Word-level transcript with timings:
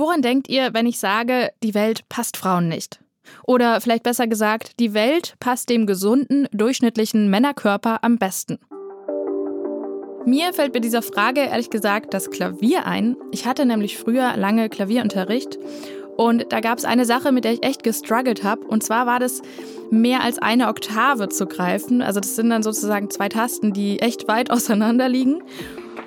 Woran 0.00 0.22
denkt 0.22 0.48
ihr, 0.48 0.74
wenn 0.74 0.86
ich 0.86 1.00
sage, 1.00 1.50
die 1.60 1.74
Welt 1.74 2.08
passt 2.08 2.36
Frauen 2.36 2.68
nicht? 2.68 3.00
Oder 3.48 3.80
vielleicht 3.80 4.04
besser 4.04 4.28
gesagt, 4.28 4.78
die 4.78 4.94
Welt 4.94 5.34
passt 5.40 5.70
dem 5.70 5.88
gesunden, 5.88 6.46
durchschnittlichen 6.52 7.28
Männerkörper 7.28 8.04
am 8.04 8.16
besten. 8.16 8.60
Mir 10.24 10.52
fällt 10.52 10.72
bei 10.72 10.78
dieser 10.78 11.02
Frage 11.02 11.40
ehrlich 11.40 11.68
gesagt 11.68 12.14
das 12.14 12.30
Klavier 12.30 12.86
ein. 12.86 13.16
Ich 13.32 13.44
hatte 13.44 13.66
nämlich 13.66 13.98
früher 13.98 14.36
lange 14.36 14.68
Klavierunterricht 14.68 15.58
und 16.16 16.52
da 16.52 16.60
gab 16.60 16.78
es 16.78 16.84
eine 16.84 17.04
Sache, 17.04 17.32
mit 17.32 17.44
der 17.44 17.54
ich 17.54 17.64
echt 17.64 17.82
gestruggelt 17.82 18.44
habe. 18.44 18.66
Und 18.68 18.84
zwar 18.84 19.06
war 19.06 19.18
das, 19.18 19.42
mehr 19.90 20.22
als 20.22 20.38
eine 20.38 20.68
Oktave 20.68 21.28
zu 21.28 21.46
greifen. 21.46 22.02
Also 22.02 22.20
das 22.20 22.36
sind 22.36 22.50
dann 22.50 22.62
sozusagen 22.62 23.10
zwei 23.10 23.28
Tasten, 23.28 23.72
die 23.72 23.98
echt 23.98 24.28
weit 24.28 24.50
auseinander 24.52 25.08
liegen. 25.08 25.42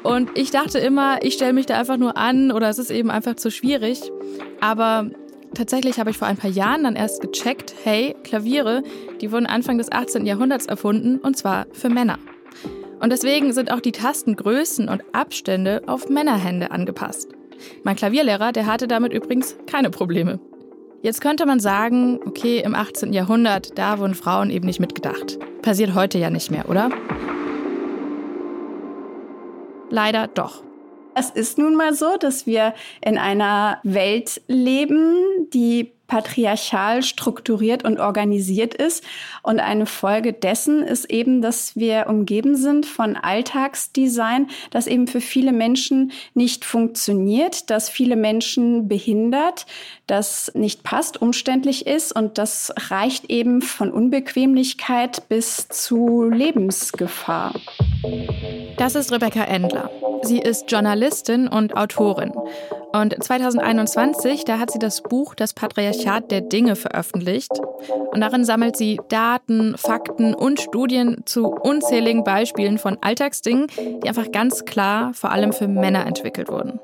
Und 0.04 0.32
ich 0.36 0.52
dachte 0.52 0.80
immer, 0.80 1.24
ich 1.24 1.36
stelle 1.36 1.54
mich 1.54 1.66
da 1.66 1.80
einfach 1.80 1.98
nur 1.98 2.18
an 2.18 2.52
oder 2.52 2.70
es 2.70 2.80
ist 2.80 2.92
eben 2.92 3.12
einfach 3.12 3.36
zu 3.36 3.52
schwierig. 3.52 4.12
Aber 4.60 5.10
tatsächlich 5.54 6.00
habe 6.00 6.10
ich 6.10 6.18
vor 6.18 6.28
ein 6.28 6.38
paar 6.38 6.50
Jahren 6.50 6.84
dann 6.84 6.96
erst 6.96 7.22
gecheckt, 7.22 7.76
hey, 7.84 8.16
Klaviere, 8.24 8.84
die 9.22 9.32
wurden 9.32 9.46
Anfang 9.46 9.78
des 9.78 9.92
18. 9.92 10.26
Jahrhunderts 10.26 10.66
erfunden 10.66 11.20
und 11.20 11.38
zwar 11.38 11.68
für 11.72 11.90
Männer. 11.90 12.18
Und 13.00 13.12
deswegen 13.12 13.52
sind 13.54 13.72
auch 13.72 13.80
die 13.80 13.92
Tastengrößen 13.92 14.88
und 14.88 15.04
Abstände 15.12 15.82
auf 15.88 16.10
Männerhände 16.10 16.72
angepasst. 16.72 17.30
Mein 17.84 17.96
Klavierlehrer, 17.96 18.52
der 18.52 18.66
hatte 18.66 18.88
damit 18.88 19.14
übrigens 19.14 19.56
keine 19.68 19.90
Probleme. 19.90 20.40
Jetzt 21.04 21.22
könnte 21.22 21.48
man 21.48 21.60
sagen, 21.60 22.20
okay, 22.28 22.62
im 22.64 22.76
18. 22.76 23.12
Jahrhundert, 23.12 23.78
da 23.78 23.98
wurden 23.98 24.14
Frauen 24.14 24.52
eben 24.52 24.68
nicht 24.68 24.80
mitgedacht. 24.80 25.40
Passiert 25.64 25.96
heute 25.96 26.20
ja 26.20 26.30
nicht 26.30 26.52
mehr, 26.52 26.70
oder? 26.70 26.90
Leider 29.92 30.28
doch. 30.28 30.64
Es 31.14 31.30
ist 31.30 31.58
nun 31.58 31.76
mal 31.76 31.94
so, 31.94 32.16
dass 32.18 32.48
wir 32.48 32.74
in 33.04 33.18
einer 33.18 33.80
Welt 33.84 34.42
leben, 34.48 35.50
die 35.54 35.92
patriarchal 36.12 37.04
strukturiert 37.04 37.86
und 37.86 38.02
organisiert 38.02 38.74
ist. 38.74 39.02
Und 39.44 39.62
eine 39.62 39.86
Folge 39.86 40.34
dessen 40.34 40.84
ist 40.84 41.10
eben, 41.10 41.42
dass 41.42 41.78
wir 41.78 42.08
umgeben 42.10 42.58
sind 42.58 42.86
von 42.86 43.16
Alltagsdesign, 43.16 44.50
das 44.72 44.88
eben 44.88 45.08
für 45.08 45.22
viele 45.22 45.54
Menschen 45.54 46.12
nicht 46.34 46.66
funktioniert, 46.66 47.70
das 47.70 47.90
viele 47.90 48.18
Menschen 48.18 48.90
behindert, 48.90 49.66
das 50.06 50.52
nicht 50.54 50.84
passt, 50.84 51.22
umständlich 51.22 51.88
ist 51.88 52.14
und 52.14 52.38
das 52.38 52.74
reicht 52.90 53.32
eben 53.32 53.62
von 53.62 53.90
Unbequemlichkeit 53.90 55.30
bis 55.30 55.70
zu 55.70 56.30
Lebensgefahr. 56.30 57.54
Das 58.76 58.96
ist 58.96 59.14
Rebecca 59.14 59.46
Endler. 59.46 59.90
Sie 60.24 60.40
ist 60.40 60.70
Journalistin 60.70 61.48
und 61.48 61.78
Autorin. 61.78 62.34
Und 62.94 63.24
2021, 63.24 64.44
da 64.44 64.60
hat 64.60 64.72
sie 64.72 64.80
das 64.80 65.02
Buch 65.02 65.34
Das 65.36 65.54
Patriarchat 65.54 66.30
der 66.30 66.42
Dinge 66.42 66.76
veröffentlicht. 66.76 67.52
Und 68.12 68.22
darin 68.22 68.44
sammelt 68.44 68.76
sie 68.76 69.00
Daten, 69.08 69.78
Fakten 69.78 70.34
und 70.34 70.60
Studien 70.60 71.22
zu 71.26 71.48
unzähligen 71.48 72.24
Beispielen 72.24 72.78
von 72.78 72.98
Alltagsdingen, 73.02 73.68
die 74.04 74.08
einfach 74.08 74.32
ganz 74.32 74.66
klar 74.66 75.14
vor 75.14 75.32
allem 75.32 75.54
für 75.54 75.68
Männer 75.68 76.06
entwickelt 76.06 76.50
wurden. 76.50 76.80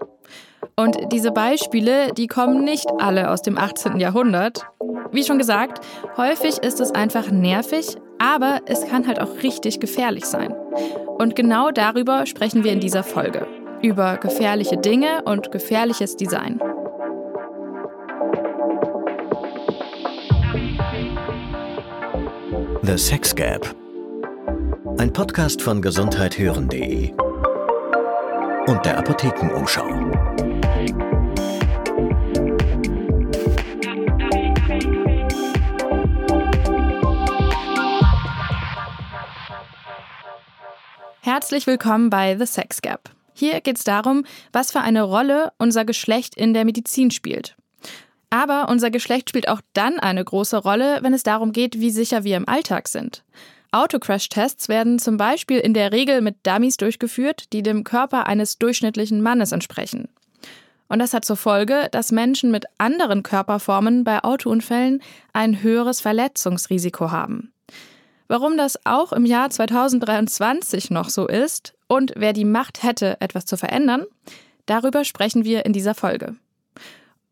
Und 0.75 1.11
diese 1.11 1.31
Beispiele, 1.31 2.13
die 2.13 2.27
kommen 2.27 2.63
nicht 2.63 2.87
alle 2.99 3.31
aus 3.31 3.41
dem 3.41 3.57
18. 3.57 3.99
Jahrhundert. 3.99 4.65
Wie 5.11 5.23
schon 5.23 5.39
gesagt, 5.39 5.83
häufig 6.17 6.59
ist 6.59 6.79
es 6.79 6.91
einfach 6.91 7.31
nervig, 7.31 7.97
aber 8.19 8.61
es 8.65 8.87
kann 8.87 9.07
halt 9.07 9.19
auch 9.19 9.43
richtig 9.43 9.79
gefährlich 9.79 10.25
sein. 10.25 10.53
Und 11.17 11.35
genau 11.35 11.71
darüber 11.71 12.25
sprechen 12.25 12.63
wir 12.63 12.71
in 12.71 12.79
dieser 12.79 13.03
Folge 13.03 13.47
über 13.81 14.17
gefährliche 14.17 14.77
Dinge 14.77 15.21
und 15.25 15.51
gefährliches 15.51 16.15
Design. 16.15 16.59
The 22.81 22.97
Sex 22.97 23.35
Gap. 23.35 23.75
Ein 24.97 25.11
Podcast 25.13 25.61
von 25.61 25.81
gesundheithören.de 25.81 27.11
und 28.67 28.85
der 28.85 28.97
Apothekenumschau. 28.97 29.87
Herzlich 41.21 41.67
willkommen 41.67 42.09
bei 42.09 42.37
The 42.37 42.45
Sex 42.45 42.81
Gap. 42.81 43.16
Hier 43.39 43.61
geht 43.61 43.77
es 43.77 43.83
darum, 43.83 44.25
was 44.51 44.71
für 44.71 44.81
eine 44.81 45.03
Rolle 45.03 45.51
unser 45.59 45.85
Geschlecht 45.85 46.35
in 46.35 46.55
der 46.55 46.65
Medizin 46.65 47.11
spielt. 47.11 47.55
Aber 48.31 48.67
unser 48.67 48.89
Geschlecht 48.89 49.29
spielt 49.29 49.47
auch 49.47 49.61
dann 49.73 49.99
eine 49.99 50.25
große 50.25 50.57
Rolle, 50.57 51.03
wenn 51.03 51.13
es 51.13 51.21
darum 51.21 51.51
geht, 51.51 51.79
wie 51.79 51.91
sicher 51.91 52.23
wir 52.23 52.35
im 52.35 52.49
Alltag 52.49 52.87
sind. 52.87 53.23
Autocrash-Tests 53.71 54.69
werden 54.69 54.97
zum 54.97 55.17
Beispiel 55.17 55.59
in 55.59 55.75
der 55.75 55.91
Regel 55.91 56.21
mit 56.21 56.47
Dummies 56.47 56.77
durchgeführt, 56.77 57.53
die 57.53 57.61
dem 57.61 57.83
Körper 57.83 58.25
eines 58.25 58.57
durchschnittlichen 58.57 59.21
Mannes 59.21 59.51
entsprechen. 59.51 60.09
Und 60.87 60.97
das 60.97 61.13
hat 61.13 61.23
zur 61.23 61.37
Folge, 61.37 61.89
dass 61.91 62.11
Menschen 62.11 62.49
mit 62.49 62.65
anderen 62.79 63.21
Körperformen 63.21 64.03
bei 64.03 64.23
Autounfällen 64.23 65.03
ein 65.33 65.61
höheres 65.61 66.01
Verletzungsrisiko 66.01 67.11
haben. 67.11 67.53
Warum 68.27 68.57
das 68.57 68.83
auch 68.83 69.13
im 69.13 69.27
Jahr 69.27 69.51
2023 69.51 70.89
noch 70.89 71.09
so 71.09 71.27
ist 71.27 71.76
und 71.87 72.13
wer 72.15 72.33
die 72.33 72.45
Macht 72.45 72.83
hätte, 72.83 73.19
etwas 73.21 73.45
zu 73.45 73.57
verändern, 73.57 74.05
darüber 74.65 75.03
sprechen 75.03 75.43
wir 75.43 75.65
in 75.65 75.73
dieser 75.73 75.95
Folge. 75.95 76.35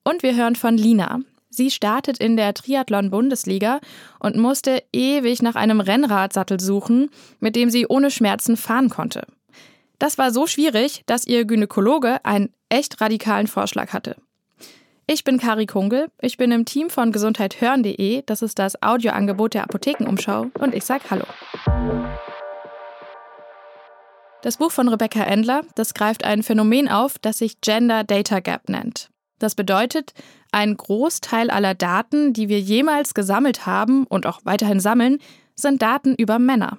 Und 0.03 0.23
wir 0.23 0.35
hören 0.35 0.55
von 0.55 0.77
Lina. 0.77 1.19
Sie 1.49 1.71
startet 1.71 2.17
in 2.17 2.35
der 2.35 2.53
Triathlon-Bundesliga 2.53 3.79
und 4.19 4.35
musste 4.35 4.83
ewig 4.91 5.41
nach 5.41 5.55
einem 5.55 5.79
Rennradsattel 5.79 6.59
suchen, 6.59 7.09
mit 7.39 7.55
dem 7.55 7.69
sie 7.69 7.88
ohne 7.88 8.11
Schmerzen 8.11 8.57
fahren 8.57 8.89
konnte. 8.89 9.25
Das 9.97 10.17
war 10.17 10.31
so 10.31 10.47
schwierig, 10.47 11.03
dass 11.05 11.25
ihr 11.25 11.45
Gynäkologe 11.45 12.23
einen 12.25 12.49
echt 12.69 12.99
radikalen 12.99 13.47
Vorschlag 13.47 13.93
hatte. 13.93 14.17
Ich 15.07 15.23
bin 15.23 15.37
Kari 15.37 15.67
Kungel, 15.67 16.09
ich 16.19 16.37
bin 16.37 16.51
im 16.51 16.66
Team 16.66 16.89
von 16.89 17.11
gesundheithören.de, 17.11 18.23
das 18.25 18.41
ist 18.41 18.59
das 18.59 18.81
Audioangebot 18.81 19.53
der 19.53 19.63
Apothekenumschau 19.63 20.47
und 20.59 20.73
ich 20.73 20.83
sag 20.83 21.09
Hallo. 21.11 21.25
Das 24.45 24.57
Buch 24.57 24.69
von 24.69 24.88
Rebecca 24.88 25.23
Endler, 25.23 25.63
das 25.73 25.95
greift 25.95 26.23
ein 26.23 26.44
Phänomen 26.44 26.88
auf, 26.88 27.17
das 27.17 27.39
sich 27.39 27.61
Gender 27.61 28.03
Data 28.03 28.41
Gap 28.41 28.69
nennt. 28.69 29.09
Das 29.39 29.56
bedeutet, 29.56 30.13
ein 30.51 30.78
Großteil 30.78 31.50
aller 31.50 31.73
Daten, 31.73 32.31
die 32.31 32.47
wir 32.47 32.59
jemals 32.59 33.16
gesammelt 33.16 33.66
haben 33.66 34.05
und 34.05 34.28
auch 34.28 34.41
weiterhin 34.44 34.79
sammeln, 34.79 35.17
sind 35.55 35.81
Daten 35.81 36.13
über 36.13 36.38
Männer. 36.38 36.78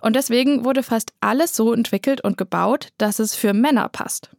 Und 0.00 0.16
deswegen 0.16 0.64
wurde 0.64 0.82
fast 0.82 1.12
alles 1.20 1.54
so 1.54 1.74
entwickelt 1.74 2.22
und 2.24 2.38
gebaut, 2.38 2.88
dass 2.96 3.18
es 3.18 3.34
für 3.34 3.52
Männer 3.52 3.90
passt. 3.90 4.30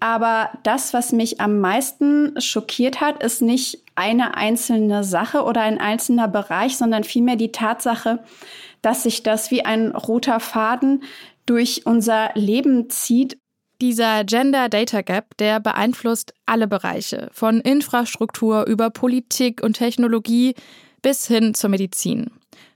Aber 0.00 0.48
das, 0.62 0.94
was 0.94 1.12
mich 1.12 1.42
am 1.42 1.60
meisten 1.60 2.40
schockiert 2.40 3.02
hat, 3.02 3.22
ist 3.22 3.42
nicht 3.42 3.84
eine 3.96 4.34
einzelne 4.34 5.04
Sache 5.04 5.42
oder 5.42 5.60
ein 5.60 5.78
einzelner 5.78 6.26
Bereich, 6.26 6.78
sondern 6.78 7.04
vielmehr 7.04 7.36
die 7.36 7.52
Tatsache, 7.52 8.24
dass 8.80 9.04
sich 9.04 9.22
das 9.22 9.50
wie 9.50 9.64
ein 9.64 9.92
roter 9.92 10.40
Faden 10.40 11.04
durch 11.46 11.82
unser 11.84 12.30
Leben 12.34 12.90
zieht. 12.90 13.38
Dieser 13.80 14.24
Gender 14.24 14.68
Data 14.68 15.02
Gap, 15.02 15.36
der 15.38 15.58
beeinflusst 15.58 16.34
alle 16.46 16.68
Bereiche, 16.68 17.28
von 17.32 17.60
Infrastruktur 17.60 18.66
über 18.66 18.90
Politik 18.90 19.62
und 19.62 19.74
Technologie 19.74 20.54
bis 21.02 21.26
hin 21.26 21.54
zur 21.54 21.70
Medizin. 21.70 22.30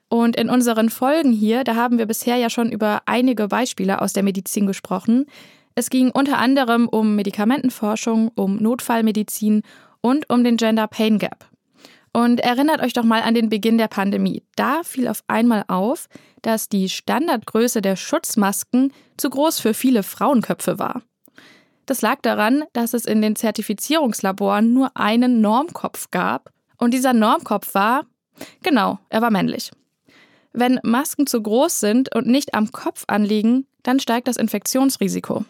Und 0.08 0.36
in 0.36 0.50
unseren 0.50 0.90
Folgen 0.90 1.32
hier, 1.32 1.64
da 1.64 1.76
haben 1.76 1.98
wir 1.98 2.06
bisher 2.06 2.36
ja 2.36 2.50
schon 2.50 2.72
über 2.72 3.02
einige 3.06 3.48
Beispiele 3.48 4.00
aus 4.00 4.12
der 4.12 4.22
Medizin 4.22 4.66
gesprochen, 4.66 5.26
es 5.78 5.90
ging 5.90 6.10
unter 6.10 6.38
anderem 6.38 6.88
um 6.88 7.16
Medikamentenforschung, 7.16 8.30
um 8.34 8.56
Notfallmedizin 8.56 9.62
und 10.00 10.30
um 10.30 10.42
den 10.42 10.56
Gender 10.56 10.86
Pain 10.86 11.18
Gap. 11.18 11.44
Und 12.16 12.40
erinnert 12.40 12.80
euch 12.80 12.94
doch 12.94 13.04
mal 13.04 13.20
an 13.20 13.34
den 13.34 13.50
Beginn 13.50 13.76
der 13.76 13.88
Pandemie. 13.88 14.42
Da 14.56 14.80
fiel 14.84 15.06
auf 15.06 15.22
einmal 15.26 15.64
auf, 15.68 16.08
dass 16.40 16.70
die 16.70 16.88
Standardgröße 16.88 17.82
der 17.82 17.94
Schutzmasken 17.94 18.90
zu 19.18 19.28
groß 19.28 19.60
für 19.60 19.74
viele 19.74 20.02
Frauenköpfe 20.02 20.78
war. 20.78 21.02
Das 21.84 22.00
lag 22.00 22.22
daran, 22.22 22.64
dass 22.72 22.94
es 22.94 23.04
in 23.04 23.20
den 23.20 23.36
Zertifizierungslaboren 23.36 24.72
nur 24.72 24.96
einen 24.96 25.42
Normkopf 25.42 26.10
gab. 26.10 26.54
Und 26.78 26.94
dieser 26.94 27.12
Normkopf 27.12 27.74
war, 27.74 28.06
genau, 28.62 28.98
er 29.10 29.20
war 29.20 29.30
männlich. 29.30 29.70
Wenn 30.54 30.80
Masken 30.82 31.26
zu 31.26 31.42
groß 31.42 31.80
sind 31.80 32.14
und 32.14 32.26
nicht 32.26 32.54
am 32.54 32.72
Kopf 32.72 33.04
anliegen, 33.08 33.66
dann 33.82 34.00
steigt 34.00 34.26
das 34.26 34.38
Infektionsrisiko. 34.38 35.44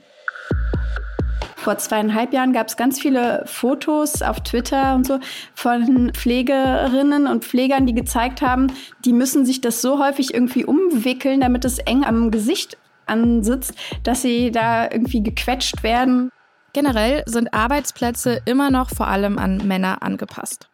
Vor 1.67 1.79
zweieinhalb 1.79 2.33
Jahren 2.33 2.53
gab 2.53 2.69
es 2.69 2.77
ganz 2.77 3.01
viele 3.01 3.43
Fotos 3.45 4.23
auf 4.23 4.41
Twitter 4.45 4.95
und 4.95 5.05
so 5.05 5.19
von 5.53 6.13
Pflegerinnen 6.15 7.27
und 7.27 7.45
Pflegern, 7.45 7.87
die 7.87 7.93
gezeigt 7.93 8.41
haben, 8.41 8.69
die 9.05 9.13
müssen 9.13 9.45
sich 9.45 9.63
das 9.63 9.83
so 9.83 9.99
häufig 9.99 10.33
irgendwie 10.33 10.65
umwickeln, 10.65 11.41
damit 11.41 11.65
es 11.65 11.81
eng 11.81 12.05
am 12.05 12.31
Gesicht 12.31 12.79
ansitzt, 13.07 13.75
dass 14.05 14.23
sie 14.23 14.53
da 14.53 14.85
irgendwie 14.85 15.25
gequetscht 15.25 15.83
werden. 15.83 16.31
Generell 16.73 17.25
sind 17.27 17.53
Arbeitsplätze 17.53 18.43
immer 18.45 18.71
noch 18.71 18.91
vor 18.91 19.09
allem 19.09 19.37
an 19.37 19.67
Männer 19.67 20.05
angepasst. 20.05 20.69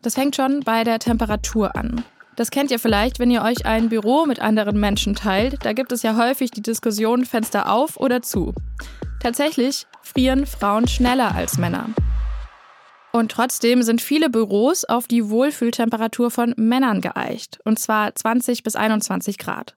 Das 0.00 0.14
fängt 0.14 0.36
schon 0.36 0.60
bei 0.60 0.84
der 0.84 1.00
Temperatur 1.00 1.76
an. 1.76 2.02
Das 2.36 2.50
kennt 2.50 2.70
ihr 2.70 2.78
vielleicht, 2.78 3.18
wenn 3.18 3.30
ihr 3.30 3.42
euch 3.42 3.66
ein 3.66 3.90
Büro 3.90 4.24
mit 4.24 4.40
anderen 4.40 4.80
Menschen 4.80 5.14
teilt. 5.14 5.66
Da 5.66 5.74
gibt 5.74 5.92
es 5.92 6.02
ja 6.02 6.16
häufig 6.16 6.50
die 6.50 6.62
Diskussion 6.62 7.26
Fenster 7.26 7.70
auf 7.70 7.98
oder 7.98 8.22
zu. 8.22 8.54
Tatsächlich 9.20 9.86
frieren 10.02 10.46
Frauen 10.46 10.88
schneller 10.88 11.34
als 11.34 11.58
Männer. 11.58 11.90
Und 13.12 13.30
trotzdem 13.30 13.82
sind 13.82 14.00
viele 14.00 14.30
Büros 14.30 14.86
auf 14.86 15.08
die 15.08 15.28
Wohlfühltemperatur 15.28 16.30
von 16.30 16.54
Männern 16.56 17.02
geeicht, 17.02 17.58
und 17.64 17.78
zwar 17.78 18.14
20 18.14 18.62
bis 18.62 18.76
21 18.76 19.36
Grad. 19.36 19.76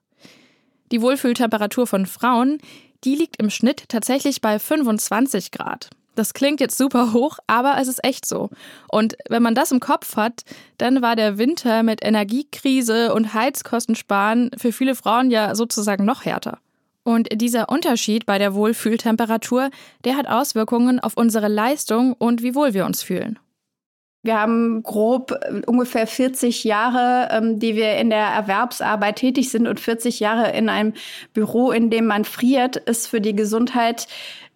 Die 0.92 1.02
Wohlfühltemperatur 1.02 1.86
von 1.86 2.06
Frauen, 2.06 2.58
die 3.04 3.16
liegt 3.16 3.36
im 3.36 3.50
Schnitt 3.50 3.84
tatsächlich 3.88 4.40
bei 4.40 4.58
25 4.58 5.50
Grad. 5.50 5.90
Das 6.14 6.32
klingt 6.32 6.60
jetzt 6.60 6.78
super 6.78 7.12
hoch, 7.12 7.38
aber 7.46 7.76
es 7.78 7.88
ist 7.88 8.02
echt 8.02 8.24
so. 8.24 8.48
Und 8.88 9.14
wenn 9.28 9.42
man 9.42 9.54
das 9.54 9.72
im 9.72 9.80
Kopf 9.80 10.16
hat, 10.16 10.42
dann 10.78 11.02
war 11.02 11.16
der 11.16 11.36
Winter 11.36 11.82
mit 11.82 12.02
Energiekrise 12.02 13.12
und 13.12 13.34
Heizkostensparen 13.34 14.52
für 14.56 14.72
viele 14.72 14.94
Frauen 14.94 15.30
ja 15.30 15.54
sozusagen 15.54 16.06
noch 16.06 16.24
härter. 16.24 16.60
Und 17.04 17.28
dieser 17.32 17.68
Unterschied 17.68 18.26
bei 18.26 18.38
der 18.38 18.54
Wohlfühltemperatur, 18.54 19.70
der 20.04 20.16
hat 20.16 20.26
Auswirkungen 20.26 20.98
auf 20.98 21.16
unsere 21.16 21.48
Leistung 21.48 22.14
und 22.14 22.42
wie 22.42 22.54
wohl 22.54 22.74
wir 22.74 22.86
uns 22.86 23.02
fühlen. 23.02 23.38
Wir 24.24 24.40
haben 24.40 24.82
grob 24.82 25.32
äh, 25.32 25.60
ungefähr 25.66 26.06
40 26.06 26.64
Jahre, 26.64 27.28
ähm, 27.30 27.58
die 27.58 27.76
wir 27.76 27.96
in 27.96 28.08
der 28.08 28.24
Erwerbsarbeit 28.24 29.16
tätig 29.16 29.50
sind 29.50 29.68
und 29.68 29.78
40 29.78 30.18
Jahre 30.18 30.50
in 30.52 30.70
einem 30.70 30.94
Büro, 31.34 31.70
in 31.72 31.90
dem 31.90 32.06
man 32.06 32.24
friert, 32.24 32.76
ist 32.76 33.06
für 33.06 33.20
die 33.20 33.36
Gesundheit, 33.36 34.08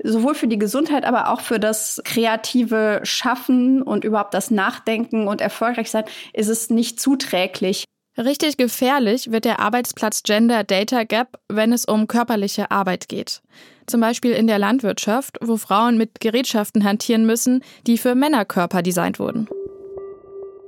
sowohl 0.02 0.34
für 0.34 0.48
die 0.48 0.58
Gesundheit, 0.58 1.04
aber 1.04 1.30
auch 1.30 1.42
für 1.42 1.60
das 1.60 2.00
kreative 2.06 3.00
Schaffen 3.02 3.82
und 3.82 4.04
überhaupt 4.04 4.32
das 4.32 4.50
Nachdenken 4.50 5.28
und 5.28 5.42
erfolgreich 5.42 5.90
sein, 5.90 6.04
ist 6.32 6.48
es 6.48 6.70
nicht 6.70 6.98
zuträglich. 6.98 7.84
Richtig 8.18 8.56
gefährlich 8.56 9.30
wird 9.30 9.44
der 9.44 9.60
Arbeitsplatz 9.60 10.24
Gender 10.24 10.64
Data 10.64 11.04
Gap, 11.04 11.38
wenn 11.48 11.72
es 11.72 11.84
um 11.84 12.08
körperliche 12.08 12.72
Arbeit 12.72 13.08
geht. 13.08 13.42
Zum 13.86 14.00
Beispiel 14.00 14.32
in 14.32 14.48
der 14.48 14.58
Landwirtschaft, 14.58 15.38
wo 15.40 15.56
Frauen 15.56 15.96
mit 15.96 16.20
Gerätschaften 16.20 16.82
hantieren 16.82 17.26
müssen, 17.26 17.62
die 17.86 17.96
für 17.96 18.16
Männerkörper 18.16 18.82
designt 18.82 19.20
wurden 19.20 19.48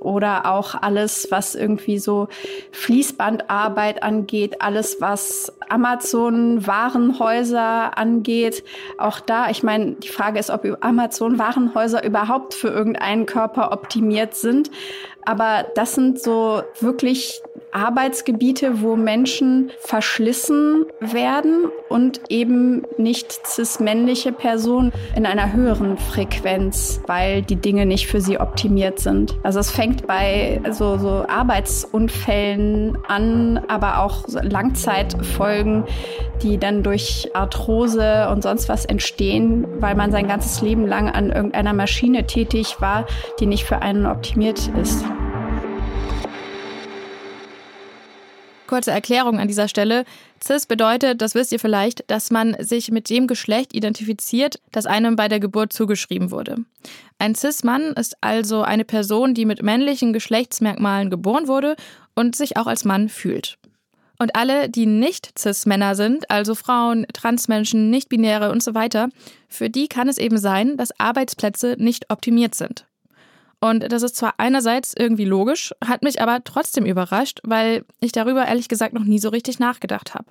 oder 0.01 0.51
auch 0.51 0.75
alles, 0.81 1.27
was 1.29 1.55
irgendwie 1.55 1.99
so 1.99 2.27
Fließbandarbeit 2.71 4.03
angeht, 4.03 4.61
alles, 4.61 4.99
was 4.99 5.53
Amazon-Warenhäuser 5.69 7.97
angeht. 7.97 8.63
Auch 8.97 9.19
da, 9.19 9.49
ich 9.49 9.63
meine, 9.63 9.93
die 9.93 10.09
Frage 10.09 10.39
ist, 10.39 10.49
ob 10.49 10.65
Amazon-Warenhäuser 10.81 12.03
überhaupt 12.03 12.53
für 12.53 12.69
irgendeinen 12.69 13.25
Körper 13.25 13.71
optimiert 13.71 14.35
sind. 14.35 14.71
Aber 15.23 15.65
das 15.75 15.93
sind 15.93 16.21
so 16.21 16.63
wirklich 16.79 17.41
Arbeitsgebiete, 17.71 18.81
wo 18.81 18.95
Menschen 18.95 19.71
verschlissen 19.79 20.85
werden 20.99 21.71
und 21.89 22.21
eben 22.29 22.83
nicht 22.97 23.45
cis-männliche 23.45 24.31
Personen 24.31 24.91
in 25.15 25.25
einer 25.25 25.53
höheren 25.53 25.97
Frequenz, 25.97 27.01
weil 27.07 27.41
die 27.41 27.55
Dinge 27.55 27.85
nicht 27.85 28.07
für 28.07 28.21
sie 28.21 28.39
optimiert 28.39 28.99
sind. 28.99 29.35
Also 29.43 29.59
es 29.59 29.71
fängt 29.71 30.07
bei 30.07 30.61
so, 30.71 30.97
so 30.97 31.25
Arbeitsunfällen 31.27 32.97
an, 33.07 33.61
aber 33.67 33.99
auch 33.99 34.25
Langzeitfolgen, 34.27 35.85
die 36.41 36.57
dann 36.57 36.83
durch 36.83 37.29
Arthrose 37.33 38.29
und 38.29 38.41
sonst 38.43 38.69
was 38.69 38.85
entstehen, 38.85 39.65
weil 39.79 39.95
man 39.95 40.11
sein 40.11 40.27
ganzes 40.27 40.61
Leben 40.61 40.87
lang 40.87 41.09
an 41.09 41.31
irgendeiner 41.31 41.73
Maschine 41.73 42.25
tätig 42.25 42.77
war, 42.79 43.05
die 43.39 43.45
nicht 43.45 43.65
für 43.65 43.81
einen 43.81 44.05
optimiert 44.05 44.71
ist. 44.81 45.03
Kurze 48.71 48.91
Erklärung 48.91 49.37
an 49.37 49.49
dieser 49.49 49.67
Stelle. 49.67 50.05
Cis 50.41 50.65
bedeutet, 50.65 51.21
das 51.21 51.35
wisst 51.35 51.51
ihr 51.51 51.59
vielleicht, 51.59 52.09
dass 52.09 52.31
man 52.31 52.55
sich 52.57 52.89
mit 52.89 53.09
dem 53.09 53.27
Geschlecht 53.27 53.75
identifiziert, 53.75 54.61
das 54.71 54.85
einem 54.85 55.17
bei 55.17 55.27
der 55.27 55.41
Geburt 55.41 55.73
zugeschrieben 55.73 56.31
wurde. 56.31 56.55
Ein 57.19 57.35
Cis-Mann 57.35 57.91
ist 57.91 58.15
also 58.21 58.61
eine 58.61 58.85
Person, 58.85 59.33
die 59.33 59.43
mit 59.43 59.61
männlichen 59.61 60.13
Geschlechtsmerkmalen 60.13 61.09
geboren 61.09 61.49
wurde 61.49 61.75
und 62.15 62.37
sich 62.37 62.55
auch 62.55 62.65
als 62.65 62.85
Mann 62.85 63.09
fühlt. 63.09 63.57
Und 64.19 64.37
alle, 64.37 64.69
die 64.69 64.85
nicht 64.85 65.37
Cis-Männer 65.37 65.95
sind, 65.95 66.31
also 66.31 66.55
Frauen, 66.55 67.05
Transmenschen, 67.11 67.89
Nichtbinäre 67.89 68.51
und 68.51 68.63
so 68.63 68.73
weiter, 68.73 69.09
für 69.49 69.69
die 69.69 69.89
kann 69.89 70.07
es 70.07 70.17
eben 70.17 70.37
sein, 70.37 70.77
dass 70.77 70.97
Arbeitsplätze 70.97 71.75
nicht 71.77 72.09
optimiert 72.09 72.55
sind. 72.55 72.85
Und 73.61 73.91
das 73.91 74.01
ist 74.01 74.15
zwar 74.15 74.33
einerseits 74.37 74.93
irgendwie 74.97 75.25
logisch, 75.25 75.71
hat 75.85 76.01
mich 76.01 76.19
aber 76.19 76.43
trotzdem 76.43 76.85
überrascht, 76.85 77.39
weil 77.43 77.85
ich 77.99 78.11
darüber 78.11 78.45
ehrlich 78.45 78.67
gesagt 78.67 78.93
noch 78.93 79.03
nie 79.03 79.19
so 79.19 79.29
richtig 79.29 79.59
nachgedacht 79.59 80.15
habe. 80.15 80.25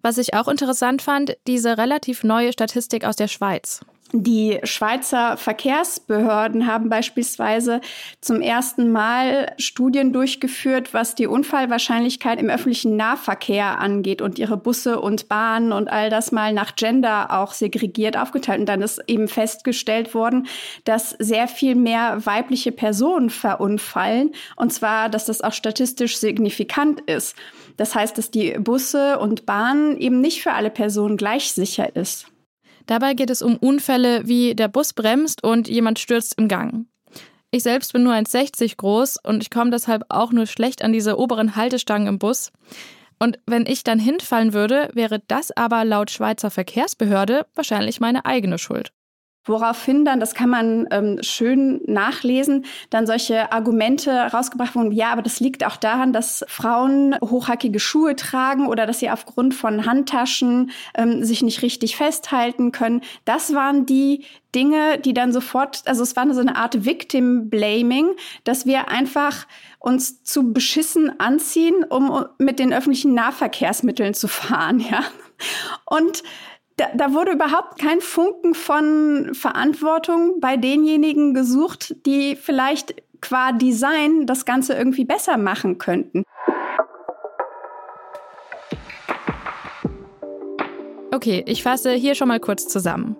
Was 0.00 0.18
ich 0.18 0.34
auch 0.34 0.48
interessant 0.48 1.02
fand, 1.02 1.36
diese 1.46 1.76
relativ 1.76 2.24
neue 2.24 2.52
Statistik 2.52 3.04
aus 3.04 3.16
der 3.16 3.28
Schweiz. 3.28 3.80
Die 4.14 4.60
Schweizer 4.64 5.38
Verkehrsbehörden 5.38 6.66
haben 6.66 6.90
beispielsweise 6.90 7.80
zum 8.20 8.42
ersten 8.42 8.92
Mal 8.92 9.54
Studien 9.56 10.12
durchgeführt, 10.12 10.92
was 10.92 11.14
die 11.14 11.26
Unfallwahrscheinlichkeit 11.26 12.38
im 12.38 12.50
öffentlichen 12.50 12.96
Nahverkehr 12.96 13.80
angeht 13.80 14.20
und 14.20 14.38
ihre 14.38 14.58
Busse 14.58 15.00
und 15.00 15.28
Bahnen 15.28 15.72
und 15.72 15.90
all 15.90 16.10
das 16.10 16.30
mal 16.30 16.52
nach 16.52 16.76
Gender 16.76 17.30
auch 17.30 17.54
segregiert 17.54 18.18
aufgeteilt. 18.18 18.60
Und 18.60 18.66
dann 18.66 18.82
ist 18.82 19.02
eben 19.06 19.28
festgestellt 19.28 20.12
worden, 20.12 20.46
dass 20.84 21.16
sehr 21.18 21.48
viel 21.48 21.74
mehr 21.74 22.26
weibliche 22.26 22.70
Personen 22.70 23.30
verunfallen 23.30 24.32
und 24.56 24.74
zwar, 24.74 25.08
dass 25.08 25.24
das 25.24 25.40
auch 25.40 25.54
statistisch 25.54 26.18
signifikant 26.18 27.00
ist. 27.00 27.34
Das 27.78 27.94
heißt, 27.94 28.18
dass 28.18 28.30
die 28.30 28.58
Busse 28.58 29.18
und 29.18 29.46
Bahnen 29.46 29.96
eben 29.96 30.20
nicht 30.20 30.42
für 30.42 30.52
alle 30.52 30.70
Personen 30.70 31.16
gleich 31.16 31.52
sicher 31.52 31.96
ist. 31.96 32.31
Dabei 32.86 33.14
geht 33.14 33.30
es 33.30 33.42
um 33.42 33.56
Unfälle 33.56 34.26
wie 34.26 34.54
der 34.54 34.68
Bus 34.68 34.92
bremst 34.92 35.44
und 35.44 35.68
jemand 35.68 35.98
stürzt 35.98 36.38
im 36.38 36.48
Gang. 36.48 36.86
Ich 37.50 37.62
selbst 37.62 37.92
bin 37.92 38.02
nur 38.02 38.14
1,60 38.14 38.76
groß 38.76 39.18
und 39.22 39.42
ich 39.42 39.50
komme 39.50 39.70
deshalb 39.70 40.04
auch 40.08 40.32
nur 40.32 40.46
schlecht 40.46 40.82
an 40.82 40.92
diese 40.92 41.18
oberen 41.18 41.54
Haltestangen 41.54 42.08
im 42.08 42.18
Bus. 42.18 42.50
Und 43.18 43.38
wenn 43.46 43.66
ich 43.66 43.84
dann 43.84 43.98
hinfallen 43.98 44.52
würde, 44.52 44.88
wäre 44.94 45.20
das 45.28 45.50
aber 45.52 45.84
laut 45.84 46.10
Schweizer 46.10 46.50
Verkehrsbehörde 46.50 47.46
wahrscheinlich 47.54 48.00
meine 48.00 48.24
eigene 48.24 48.58
Schuld. 48.58 48.92
Woraufhin 49.44 50.04
dann, 50.04 50.20
das 50.20 50.34
kann 50.34 50.50
man 50.50 50.86
ähm, 50.90 51.18
schön 51.20 51.80
nachlesen, 51.86 52.64
dann 52.90 53.06
solche 53.06 53.50
Argumente 53.52 54.10
rausgebracht 54.32 54.74
wurden, 54.76 54.92
ja, 54.92 55.10
aber 55.10 55.22
das 55.22 55.40
liegt 55.40 55.66
auch 55.66 55.76
daran, 55.76 56.12
dass 56.12 56.44
Frauen 56.48 57.16
hochhackige 57.20 57.80
Schuhe 57.80 58.14
tragen 58.14 58.68
oder 58.68 58.86
dass 58.86 59.00
sie 59.00 59.10
aufgrund 59.10 59.54
von 59.54 59.84
Handtaschen 59.84 60.70
ähm, 60.94 61.24
sich 61.24 61.42
nicht 61.42 61.62
richtig 61.62 61.96
festhalten 61.96 62.70
können. 62.70 63.02
Das 63.24 63.52
waren 63.52 63.84
die 63.84 64.24
Dinge, 64.54 64.98
die 64.98 65.14
dann 65.14 65.32
sofort, 65.32 65.82
also 65.86 66.02
es 66.02 66.14
war 66.14 66.32
so 66.32 66.40
eine 66.40 66.56
Art 66.56 66.84
Victim 66.84 67.50
Blaming, 67.50 68.10
dass 68.44 68.66
wir 68.66 68.88
einfach 68.88 69.46
uns 69.78 70.22
zu 70.22 70.52
beschissen 70.52 71.18
anziehen, 71.18 71.84
um 71.88 72.26
mit 72.38 72.58
den 72.58 72.72
öffentlichen 72.72 73.14
Nahverkehrsmitteln 73.14 74.14
zu 74.14 74.28
fahren, 74.28 74.78
ja. 74.90 75.02
Und 75.86 76.22
da, 76.76 76.86
da 76.94 77.12
wurde 77.12 77.32
überhaupt 77.32 77.78
kein 77.78 78.00
Funken 78.00 78.54
von 78.54 79.30
Verantwortung 79.34 80.40
bei 80.40 80.56
denjenigen 80.56 81.34
gesucht, 81.34 81.94
die 82.06 82.36
vielleicht 82.36 82.94
qua 83.20 83.52
Design 83.52 84.26
das 84.26 84.44
Ganze 84.44 84.74
irgendwie 84.74 85.04
besser 85.04 85.36
machen 85.36 85.78
könnten. 85.78 86.24
Okay, 91.14 91.44
ich 91.46 91.62
fasse 91.62 91.92
hier 91.92 92.14
schon 92.14 92.28
mal 92.28 92.40
kurz 92.40 92.66
zusammen. 92.68 93.16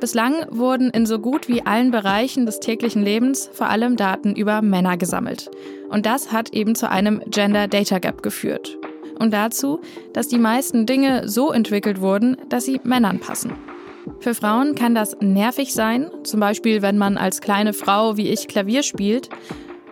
Bislang 0.00 0.46
wurden 0.50 0.90
in 0.90 1.06
so 1.06 1.18
gut 1.18 1.48
wie 1.48 1.64
allen 1.64 1.90
Bereichen 1.90 2.44
des 2.44 2.60
täglichen 2.60 3.02
Lebens 3.02 3.50
vor 3.52 3.68
allem 3.68 3.96
Daten 3.96 4.34
über 4.34 4.62
Männer 4.62 4.96
gesammelt. 4.96 5.50
Und 5.90 6.06
das 6.06 6.32
hat 6.32 6.52
eben 6.54 6.74
zu 6.74 6.90
einem 6.90 7.22
Gender 7.26 7.68
Data 7.68 7.98
Gap 7.98 8.22
geführt 8.22 8.78
und 9.16 9.32
dazu, 9.32 9.80
dass 10.12 10.28
die 10.28 10.38
meisten 10.38 10.86
Dinge 10.86 11.28
so 11.28 11.52
entwickelt 11.52 12.00
wurden, 12.00 12.36
dass 12.48 12.64
sie 12.64 12.80
Männern 12.84 13.18
passen. 13.18 13.52
Für 14.20 14.34
Frauen 14.34 14.74
kann 14.74 14.94
das 14.94 15.16
nervig 15.20 15.74
sein, 15.74 16.10
zum 16.22 16.40
Beispiel 16.40 16.82
wenn 16.82 16.98
man 16.98 17.18
als 17.18 17.40
kleine 17.40 17.72
Frau 17.72 18.16
wie 18.16 18.28
ich 18.28 18.48
Klavier 18.48 18.82
spielt, 18.82 19.28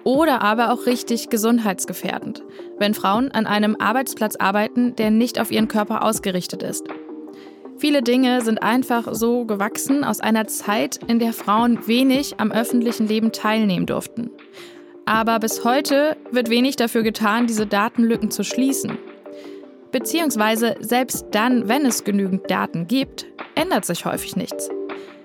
oder 0.05 0.43
aber 0.43 0.71
auch 0.71 0.87
richtig 0.87 1.31
gesundheitsgefährdend, 1.31 2.43
wenn 2.79 2.95
Frauen 2.95 3.31
an 3.33 3.47
einem 3.47 3.77
Arbeitsplatz 3.79 4.37
arbeiten, 4.37 4.95
der 4.97 5.11
nicht 5.11 5.41
auf 5.41 5.51
ihren 5.51 5.69
Körper 5.69 6.05
ausgerichtet 6.05 6.63
ist. 6.63 6.87
Viele 7.79 8.03
Dinge 8.03 8.41
sind 8.43 8.63
einfach 8.63 9.09
so 9.13 9.47
gewachsen 9.47 10.05
aus 10.05 10.21
einer 10.21 10.47
Zeit, 10.47 11.01
in 11.09 11.19
der 11.19 11.33
Frauen 11.33 11.87
wenig 11.89 12.39
am 12.39 12.53
öffentlichen 12.53 13.09
Leben 13.09 13.33
teilnehmen 13.33 13.87
durften. 13.87 14.31
Aber 15.07 15.39
bis 15.39 15.65
heute 15.65 16.17
wird 16.31 16.51
wenig 16.51 16.77
dafür 16.77 17.03
getan, 17.03 17.47
diese 17.47 17.67
Datenlücken 17.67 18.31
zu 18.31 18.45
schließen. 18.45 18.97
Beziehungsweise 19.95 20.75
selbst 20.81 21.27
dann, 21.31 21.69
wenn 21.69 21.87
es 21.87 22.03
genügend 22.03 22.51
Daten 22.51 22.89
gibt, 22.89 23.27
ändert 23.55 23.85
sich 23.85 24.05
häufig 24.05 24.35
nichts. 24.35 24.69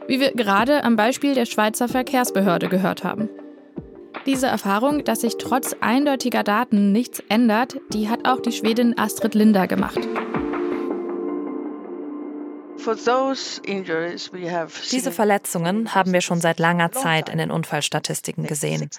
wie 0.08 0.20
wir 0.20 0.32
gerade 0.32 0.84
am 0.84 0.96
Beispiel 0.96 1.34
der 1.34 1.46
Schweizer 1.46 1.88
Verkehrsbehörde 1.88 2.68
gehört 2.68 3.04
haben. 3.04 3.30
Diese 4.28 4.46
Erfahrung, 4.46 5.04
dass 5.04 5.22
sich 5.22 5.38
trotz 5.38 5.76
eindeutiger 5.82 6.44
Daten 6.44 6.92
nichts 6.92 7.24
ändert, 7.30 7.78
die 7.94 8.10
hat 8.10 8.28
auch 8.28 8.42
die 8.42 8.52
Schwedin 8.52 8.96
Astrid 8.98 9.34
Linder 9.34 9.66
gemacht. 9.68 10.00
Diese 14.92 15.12
Verletzungen 15.12 15.96
haben 15.96 16.14
wir 16.14 16.22
schon 16.22 16.42
seit 16.42 16.60
langer 16.60 16.92
Zeit 16.92 17.30
in 17.30 17.38
den 17.38 17.52
Unfallstatistiken 17.52 18.46
gesehen. 18.46 18.90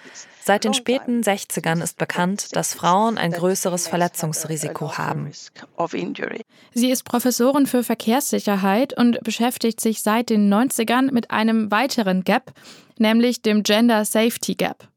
Seit 0.43 0.63
den 0.63 0.73
späten 0.73 1.21
60ern 1.21 1.83
ist 1.83 1.97
bekannt, 1.97 2.55
dass 2.55 2.73
Frauen 2.73 3.17
ein 3.17 3.31
größeres 3.31 3.87
Verletzungsrisiko 3.87 4.97
haben. 4.97 5.31
Sie 6.73 6.89
ist 6.89 7.03
Professorin 7.03 7.67
für 7.67 7.83
Verkehrssicherheit 7.83 8.97
und 8.97 9.21
beschäftigt 9.21 9.79
sich 9.79 10.01
seit 10.01 10.29
den 10.29 10.51
90ern 10.51 11.11
mit 11.11 11.31
einem 11.31 11.69
weiteren 11.71 12.23
Gap, 12.23 12.53
nämlich 12.97 13.41
dem 13.41 13.63
Gender 13.63 14.05
Safety 14.05 14.55
Gap. 14.55 14.87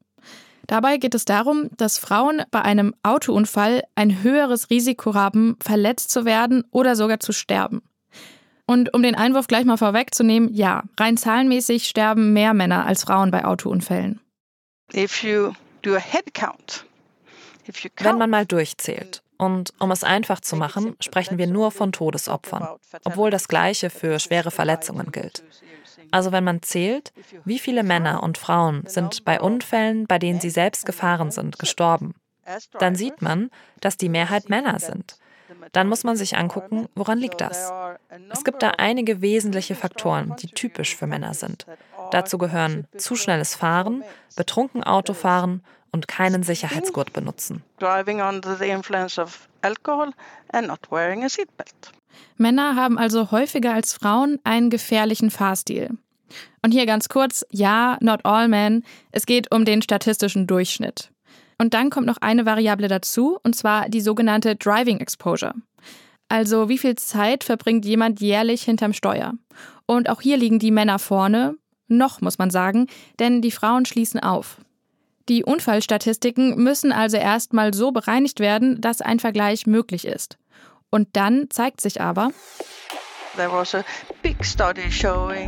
Dabei 0.67 0.97
geht 0.97 1.13
es 1.13 1.25
darum, 1.25 1.69
dass 1.77 1.99
Frauen 1.99 2.41
bei 2.49 2.61
einem 2.61 2.95
Autounfall 3.03 3.83
ein 3.93 4.23
höheres 4.23 4.69
Risiko 4.69 5.13
haben, 5.13 5.57
verletzt 5.61 6.09
zu 6.09 6.25
werden 6.25 6.63
oder 6.71 6.95
sogar 6.95 7.19
zu 7.19 7.33
sterben. 7.33 7.83
Und 8.67 8.93
um 8.93 9.03
den 9.03 9.15
Einwurf 9.15 9.47
gleich 9.47 9.65
mal 9.65 9.77
vorwegzunehmen, 9.77 10.53
ja, 10.53 10.83
rein 10.99 11.17
zahlenmäßig 11.17 11.87
sterben 11.87 12.33
mehr 12.33 12.53
Männer 12.53 12.85
als 12.85 13.03
Frauen 13.03 13.31
bei 13.31 13.45
Autounfällen. 13.45 14.19
Wenn 17.97 18.17
man 18.17 18.29
mal 18.29 18.45
durchzählt. 18.45 19.21
Und 19.37 19.73
um 19.79 19.91
es 19.91 20.03
einfach 20.03 20.39
zu 20.39 20.55
machen, 20.55 20.95
sprechen 20.99 21.37
wir 21.37 21.47
nur 21.47 21.71
von 21.71 21.91
Todesopfern, 21.91 22.67
obwohl 23.03 23.31
das 23.31 23.47
Gleiche 23.47 23.89
für 23.89 24.19
schwere 24.19 24.49
Verletzungen 24.49 25.11
gilt. 25.11 25.43
Also 26.11 26.31
wenn 26.31 26.43
man 26.43 26.61
zählt, 26.61 27.11
wie 27.43 27.59
viele 27.59 27.83
Männer 27.83 28.23
und 28.23 28.37
Frauen 28.37 28.83
sind 28.87 29.25
bei 29.25 29.41
Unfällen, 29.41 30.05
bei 30.07 30.19
denen 30.19 30.39
sie 30.39 30.49
selbst 30.49 30.85
gefahren 30.85 31.31
sind, 31.31 31.59
gestorben, 31.59 32.15
dann 32.79 32.95
sieht 32.95 33.21
man, 33.21 33.49
dass 33.81 33.97
die 33.97 34.09
Mehrheit 34.09 34.49
Männer 34.49 34.79
sind. 34.79 35.17
Dann 35.71 35.87
muss 35.87 36.03
man 36.03 36.15
sich 36.15 36.37
angucken, 36.37 36.87
woran 36.95 37.17
liegt 37.17 37.41
das? 37.41 37.71
Es 38.31 38.43
gibt 38.43 38.63
da 38.63 38.71
einige 38.77 39.21
wesentliche 39.21 39.75
Faktoren, 39.75 40.35
die 40.41 40.47
typisch 40.47 40.95
für 40.95 41.07
Männer 41.07 41.33
sind. 41.33 41.65
Dazu 42.11 42.37
gehören 42.37 42.87
zu 42.97 43.15
schnelles 43.15 43.55
Fahren, 43.55 44.03
betrunken 44.35 44.83
Autofahren 44.83 45.63
und 45.91 46.07
keinen 46.07 46.43
Sicherheitsgurt 46.43 47.13
benutzen. 47.13 47.63
Männer 52.37 52.75
haben 52.75 52.97
also 52.97 53.31
häufiger 53.31 53.73
als 53.73 53.93
Frauen 53.93 54.39
einen 54.43 54.69
gefährlichen 54.69 55.31
Fahrstil. 55.31 55.91
Und 56.61 56.71
hier 56.71 56.85
ganz 56.85 57.07
kurz, 57.09 57.45
ja, 57.49 57.97
not 58.01 58.25
all 58.25 58.47
men, 58.47 58.83
es 59.11 59.25
geht 59.25 59.53
um 59.53 59.65
den 59.65 59.81
statistischen 59.81 60.47
Durchschnitt. 60.47 61.11
Und 61.57 61.73
dann 61.73 61.89
kommt 61.89 62.07
noch 62.07 62.17
eine 62.17 62.45
Variable 62.45 62.87
dazu, 62.87 63.39
und 63.43 63.55
zwar 63.55 63.89
die 63.89 64.01
sogenannte 64.01 64.55
Driving 64.55 64.99
Exposure. 64.99 65.53
Also 66.27 66.69
wie 66.69 66.77
viel 66.77 66.95
Zeit 66.95 67.43
verbringt 67.43 67.85
jemand 67.85 68.19
jährlich 68.19 68.63
hinterm 68.63 68.93
Steuer? 68.93 69.33
Und 69.85 70.09
auch 70.09 70.21
hier 70.21 70.37
liegen 70.37 70.59
die 70.59 70.71
Männer 70.71 70.99
vorne, 70.99 71.55
noch 71.87 72.21
muss 72.21 72.37
man 72.37 72.49
sagen, 72.49 72.87
denn 73.19 73.41
die 73.41 73.51
Frauen 73.51 73.85
schließen 73.85 74.19
auf. 74.19 74.57
Die 75.29 75.43
Unfallstatistiken 75.43 76.61
müssen 76.61 76.91
also 76.91 77.17
erstmal 77.17 77.73
so 77.73 77.91
bereinigt 77.91 78.39
werden, 78.39 78.81
dass 78.81 79.01
ein 79.01 79.19
Vergleich 79.19 79.65
möglich 79.65 80.05
ist. 80.05 80.37
Und 80.89 81.09
dann 81.13 81.47
zeigt 81.49 81.81
sich 81.81 82.01
aber, 82.01 82.31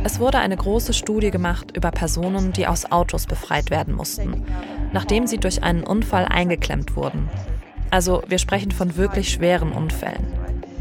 es 0.04 0.20
wurde 0.20 0.38
eine 0.38 0.56
große 0.56 0.92
Studie 0.92 1.30
gemacht 1.30 1.76
über 1.76 1.90
Personen, 1.90 2.52
die 2.52 2.66
aus 2.66 2.90
Autos 2.90 3.26
befreit 3.26 3.70
werden 3.70 3.94
mussten, 3.94 4.44
nachdem 4.92 5.26
sie 5.26 5.38
durch 5.38 5.62
einen 5.62 5.84
Unfall 5.84 6.26
eingeklemmt 6.26 6.96
wurden. 6.96 7.28
Also 7.90 8.22
wir 8.28 8.38
sprechen 8.38 8.70
von 8.70 8.96
wirklich 8.96 9.30
schweren 9.30 9.72
Unfällen. 9.72 10.26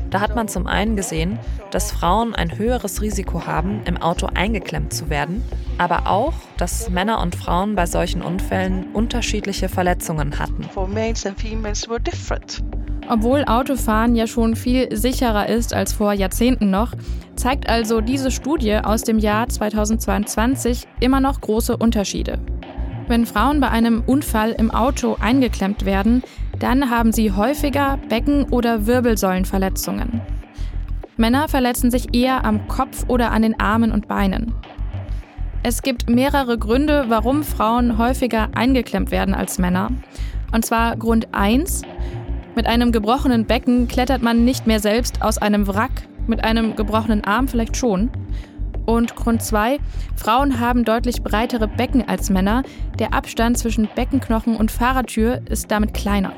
Da 0.10 0.22
hat 0.22 0.36
man 0.36 0.48
zum 0.48 0.68
einen 0.68 0.96
gesehen, 0.96 1.38
dass 1.72 1.92
Frauen 1.92 2.34
ein 2.34 2.58
höheres 2.58 3.02
Risiko 3.02 3.46
haben, 3.46 3.82
im 3.86 3.98
Auto 3.98 4.28
eingeklemmt 4.34 4.94
zu 4.94 5.10
werden, 5.10 5.44
aber 5.78 6.08
auch, 6.08 6.34
dass 6.58 6.90
Männer 6.90 7.22
und 7.22 7.36
Frauen 7.36 7.76
bei 7.76 7.86
solchen 7.86 8.22
Unfällen 8.22 8.88
unterschiedliche 8.94 9.68
Verletzungen 9.68 10.40
hatten. 10.40 10.70
Obwohl 13.10 13.46
Autofahren 13.46 14.16
ja 14.16 14.28
schon 14.28 14.56
viel 14.56 14.96
sicherer 14.96 15.48
ist 15.48 15.74
als 15.74 15.94
vor 15.94 16.14
Jahrzehnten 16.14 16.70
noch, 16.70 16.94
zeigt 17.36 17.70
also 17.70 18.02
diese 18.02 18.32
Studie 18.32 18.76
aus 18.76 19.04
dem 19.04 19.20
Jahr 19.20 19.48
2022 19.48 20.88
immer 21.00 21.22
noch 21.22 21.40
große 21.40 21.78
Unterschiede. 21.78 22.40
Wenn 23.08 23.26
Frauen 23.26 23.62
bei 23.62 23.70
einem 23.70 24.04
Unfall 24.06 24.52
im 24.52 24.70
Auto 24.72 25.16
eingeklemmt 25.22 25.86
werden, 25.86 26.24
dann 26.60 26.90
haben 26.90 27.14
sie 27.14 27.32
häufiger 27.32 27.98
Becken- 28.10 28.50
oder 28.50 28.86
Wirbelsäulenverletzungen. 28.86 30.22
Männer 31.16 31.48
verletzen 31.48 31.90
sich 31.90 32.14
eher 32.14 32.44
am 32.44 32.68
Kopf 32.68 33.06
oder 33.08 33.32
an 33.32 33.44
den 33.44 33.60
Armen 33.60 33.92
und 33.92 34.08
Beinen. 34.08 34.54
Es 35.64 35.82
gibt 35.82 36.10
mehrere 36.10 36.58
Gründe, 36.58 37.06
warum 37.08 37.44
Frauen 37.44 37.98
häufiger 37.98 38.50
eingeklemmt 38.54 39.12
werden 39.12 39.34
als 39.34 39.58
Männer. 39.58 39.90
Und 40.52 40.66
zwar 40.66 40.96
Grund 40.96 41.34
1. 41.34 41.82
Mit 42.58 42.66
einem 42.66 42.92
gebrochenen 42.92 43.46
Becken 43.46 43.88
klettert 43.88 44.24
man 44.24 44.44
nicht 44.44 44.66
mehr 44.66 44.80
selbst 44.80 45.22
aus 45.22 45.38
einem 45.38 45.68
Wrack, 45.68 45.92
mit 46.26 46.44
einem 46.44 46.76
gebrochenen 46.76 47.24
Arm 47.24 47.48
vielleicht 47.48 47.78
schon. 47.78 48.10
Und 48.88 49.16
Grund 49.16 49.44
2, 49.44 49.78
Frauen 50.16 50.60
haben 50.60 50.84
deutlich 50.84 51.22
breitere 51.22 51.68
Becken 51.68 52.10
als 52.10 52.32
Männer. 52.32 52.64
Der 52.98 53.14
Abstand 53.14 53.60
zwischen 53.60 53.88
Beckenknochen 53.94 54.56
und 54.56 54.72
Fahrertür 54.72 55.42
ist 55.48 55.70
damit 55.70 55.94
kleiner. 55.94 56.34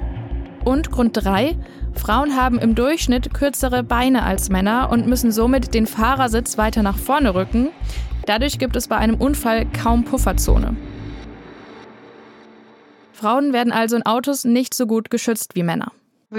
Und 0.66 0.92
Grund 0.92 1.12
3, 1.14 1.56
Frauen 1.94 2.36
haben 2.36 2.60
im 2.60 2.76
Durchschnitt 2.76 3.34
kürzere 3.34 3.82
Beine 3.82 4.24
als 4.24 4.50
Männer 4.50 4.90
und 4.92 5.08
müssen 5.08 5.32
somit 5.32 5.74
den 5.74 5.88
Fahrersitz 5.88 6.58
weiter 6.58 6.84
nach 6.84 6.98
vorne 6.98 7.34
rücken. 7.34 7.70
Dadurch 8.26 8.60
gibt 8.60 8.76
es 8.76 8.90
bei 8.90 8.98
einem 8.98 9.16
Unfall 9.16 9.66
kaum 9.68 10.04
Pufferzone. 10.04 10.76
Frauen 13.14 13.54
werden 13.54 13.72
also 13.72 13.96
in 13.96 14.06
Autos 14.06 14.44
nicht 14.44 14.74
so 14.74 14.86
gut 14.86 15.10
geschützt 15.10 15.56
wie 15.56 15.64
Männer. 15.64 15.94
Uh, 16.32 16.38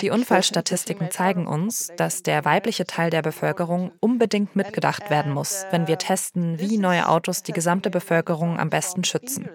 Die 0.00 0.10
Unfallstatistiken 0.10 1.10
zeigen 1.10 1.46
uns, 1.48 1.92
dass 1.96 2.22
der 2.22 2.44
weibliche 2.44 2.86
Teil 2.86 3.10
der 3.10 3.22
Bevölkerung 3.22 3.90
unbedingt 3.98 4.54
mitgedacht 4.54 5.10
werden 5.10 5.32
muss, 5.32 5.66
wenn 5.70 5.88
wir 5.88 5.98
testen, 5.98 6.60
wie 6.60 6.78
neue 6.78 7.08
Autos 7.08 7.42
die 7.42 7.52
gesamte 7.52 7.90
Bevölkerung 7.90 8.58
am 8.60 8.70
besten 8.70 9.02
schützen. 9.02 9.50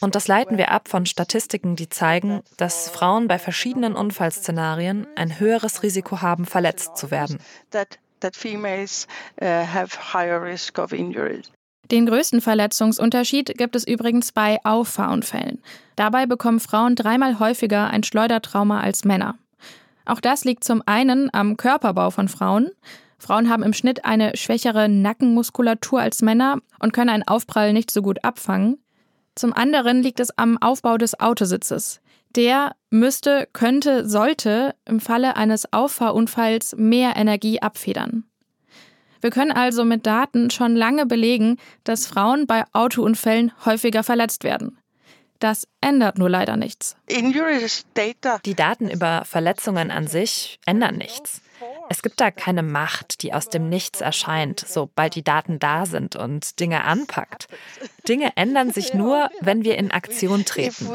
Und 0.00 0.14
das 0.14 0.28
leiten 0.28 0.56
wir 0.56 0.70
ab 0.70 0.88
von 0.88 1.04
Statistiken, 1.04 1.74
die 1.74 1.88
zeigen, 1.88 2.42
dass 2.56 2.88
Frauen 2.88 3.26
bei 3.26 3.40
verschiedenen 3.40 3.96
Unfallszenarien 3.96 5.08
ein 5.16 5.40
höheres 5.40 5.82
Risiko 5.82 6.22
haben, 6.22 6.46
verletzt 6.46 6.96
zu 6.96 7.10
werden. 7.10 7.40
Den 11.92 12.06
größten 12.06 12.40
Verletzungsunterschied 12.40 13.58
gibt 13.58 13.76
es 13.76 13.86
übrigens 13.86 14.32
bei 14.32 14.58
Auffahrunfällen. 14.64 15.58
Dabei 15.94 16.24
bekommen 16.24 16.58
Frauen 16.58 16.96
dreimal 16.96 17.38
häufiger 17.38 17.88
ein 17.88 18.02
Schleudertrauma 18.02 18.80
als 18.80 19.04
Männer. 19.04 19.36
Auch 20.06 20.18
das 20.20 20.46
liegt 20.46 20.64
zum 20.64 20.82
einen 20.86 21.28
am 21.34 21.58
Körperbau 21.58 22.08
von 22.08 22.28
Frauen. 22.28 22.70
Frauen 23.18 23.50
haben 23.50 23.62
im 23.62 23.74
Schnitt 23.74 24.06
eine 24.06 24.34
schwächere 24.38 24.88
Nackenmuskulatur 24.88 26.00
als 26.00 26.22
Männer 26.22 26.60
und 26.80 26.94
können 26.94 27.10
einen 27.10 27.28
Aufprall 27.28 27.74
nicht 27.74 27.90
so 27.90 28.00
gut 28.00 28.24
abfangen. 28.24 28.78
Zum 29.34 29.52
anderen 29.52 30.02
liegt 30.02 30.18
es 30.18 30.36
am 30.38 30.56
Aufbau 30.62 30.96
des 30.96 31.20
Autositzes. 31.20 32.00
Der 32.34 32.74
müsste, 32.88 33.46
könnte, 33.52 34.08
sollte 34.08 34.74
im 34.86 34.98
Falle 34.98 35.36
eines 35.36 35.70
Auffahrunfalls 35.74 36.74
mehr 36.74 37.16
Energie 37.16 37.60
abfedern. 37.60 38.24
Wir 39.22 39.30
können 39.30 39.52
also 39.52 39.84
mit 39.84 40.04
Daten 40.04 40.50
schon 40.50 40.76
lange 40.76 41.06
belegen, 41.06 41.58
dass 41.84 42.06
Frauen 42.06 42.46
bei 42.46 42.64
Autounfällen 42.72 43.52
häufiger 43.64 44.02
verletzt 44.02 44.44
werden. 44.44 44.78
Das 45.38 45.66
ändert 45.80 46.18
nur 46.18 46.30
leider 46.30 46.56
nichts. 46.56 46.96
Die 47.08 48.54
Daten 48.54 48.88
über 48.88 49.24
Verletzungen 49.24 49.90
an 49.90 50.06
sich 50.06 50.60
ändern 50.66 50.96
nichts. 50.96 51.40
Es 51.88 52.02
gibt 52.02 52.20
da 52.20 52.30
keine 52.30 52.62
Macht, 52.62 53.22
die 53.22 53.32
aus 53.34 53.48
dem 53.48 53.68
Nichts 53.68 54.00
erscheint, 54.00 54.60
sobald 54.60 55.14
die 55.16 55.24
Daten 55.24 55.58
da 55.58 55.86
sind 55.86 56.14
und 56.14 56.60
Dinge 56.60 56.84
anpackt. 56.84 57.48
Dinge 58.06 58.36
ändern 58.36 58.72
sich 58.72 58.94
nur, 58.94 59.30
wenn 59.40 59.64
wir 59.64 59.78
in 59.78 59.90
Aktion 59.90 60.44
treten. 60.44 60.88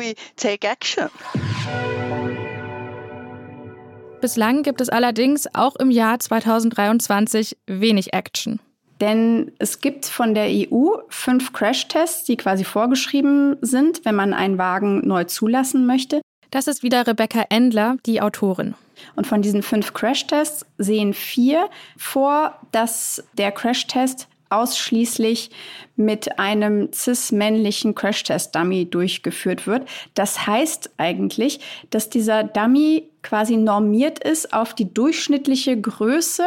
Bislang 4.21 4.63
gibt 4.63 4.81
es 4.81 4.89
allerdings 4.89 5.47
auch 5.53 5.75
im 5.75 5.91
Jahr 5.91 6.19
2023 6.19 7.57
wenig 7.67 8.13
Action. 8.13 8.59
Denn 8.99 9.51
es 9.59 9.79
gibt 9.79 10.05
von 10.07 10.33
der 10.33 10.47
EU 10.49 10.97
fünf 11.09 11.53
Crashtests, 11.53 12.23
die 12.23 12.35
quasi 12.35 12.63
vorgeschrieben 12.63 13.57
sind, 13.61 14.05
wenn 14.05 14.15
man 14.15 14.33
einen 14.33 14.57
Wagen 14.57 15.07
neu 15.07 15.25
zulassen 15.25 15.85
möchte. 15.85 16.21
Das 16.49 16.67
ist 16.67 16.81
wieder 16.81 17.05
Rebecca 17.05 17.45
Endler, 17.49 17.97
die 18.05 18.21
Autorin. 18.21 18.73
Und 19.15 19.27
von 19.27 19.43
diesen 19.43 19.61
fünf 19.61 19.93
Crashtests 19.93 20.65
sehen 20.79 21.13
vier 21.13 21.69
vor, 21.95 22.59
dass 22.71 23.23
der 23.37 23.51
Crashtest 23.51 24.27
ausschließlich 24.49 25.51
mit 25.95 26.39
einem 26.39 26.91
cis-männlichen 26.93 27.95
Crashtest-Dummy 27.95 28.89
durchgeführt 28.89 29.67
wird. 29.67 29.87
Das 30.13 30.45
heißt 30.47 30.91
eigentlich, 30.97 31.59
dass 31.89 32.09
dieser 32.09 32.43
Dummy 32.43 33.09
quasi 33.23 33.57
normiert 33.57 34.19
ist 34.19 34.53
auf 34.53 34.73
die 34.73 34.93
durchschnittliche 34.93 35.79
Größe 35.79 36.43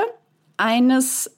eines 0.56 1.36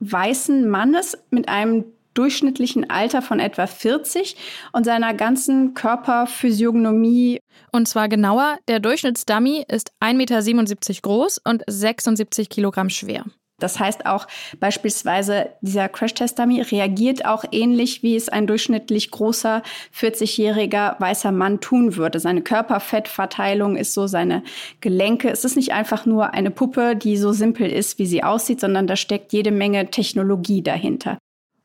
weißen 0.00 0.68
Mannes 0.68 1.16
mit 1.30 1.48
einem 1.48 1.84
durchschnittlichen 2.14 2.90
Alter 2.90 3.22
von 3.22 3.40
etwa 3.40 3.66
40 3.66 4.36
und 4.72 4.84
seiner 4.84 5.14
ganzen 5.14 5.74
Körperphysiognomie. 5.74 7.40
Und 7.72 7.88
zwar 7.88 8.08
genauer, 8.08 8.58
der 8.68 8.80
Durchschnittsdummy 8.80 9.64
ist 9.68 9.92
1,77 10.00 10.14
Meter 10.14 11.00
groß 11.02 11.40
und 11.44 11.62
76 11.66 12.48
Kilogramm 12.48 12.90
schwer. 12.90 13.24
Das 13.62 13.78
heißt 13.78 14.06
auch 14.06 14.26
beispielsweise, 14.58 15.50
dieser 15.60 15.88
Crash-Test-Dummy 15.88 16.62
reagiert 16.62 17.24
auch 17.24 17.44
ähnlich, 17.52 18.02
wie 18.02 18.16
es 18.16 18.28
ein 18.28 18.46
durchschnittlich 18.46 19.10
großer 19.10 19.62
40-jähriger 19.98 21.00
weißer 21.00 21.32
Mann 21.32 21.60
tun 21.60 21.96
würde. 21.96 22.20
Seine 22.20 22.42
Körperfettverteilung 22.42 23.76
ist 23.76 23.94
so, 23.94 24.06
seine 24.06 24.42
Gelenke. 24.80 25.30
Es 25.30 25.44
ist 25.44 25.56
nicht 25.56 25.72
einfach 25.72 26.06
nur 26.06 26.34
eine 26.34 26.50
Puppe, 26.50 26.96
die 26.96 27.16
so 27.16 27.32
simpel 27.32 27.70
ist, 27.70 27.98
wie 27.98 28.06
sie 28.06 28.24
aussieht, 28.24 28.60
sondern 28.60 28.86
da 28.86 28.96
steckt 28.96 29.32
jede 29.32 29.50
Menge 29.50 29.90
Technologie 29.90 30.62
dahinter. 30.62 31.18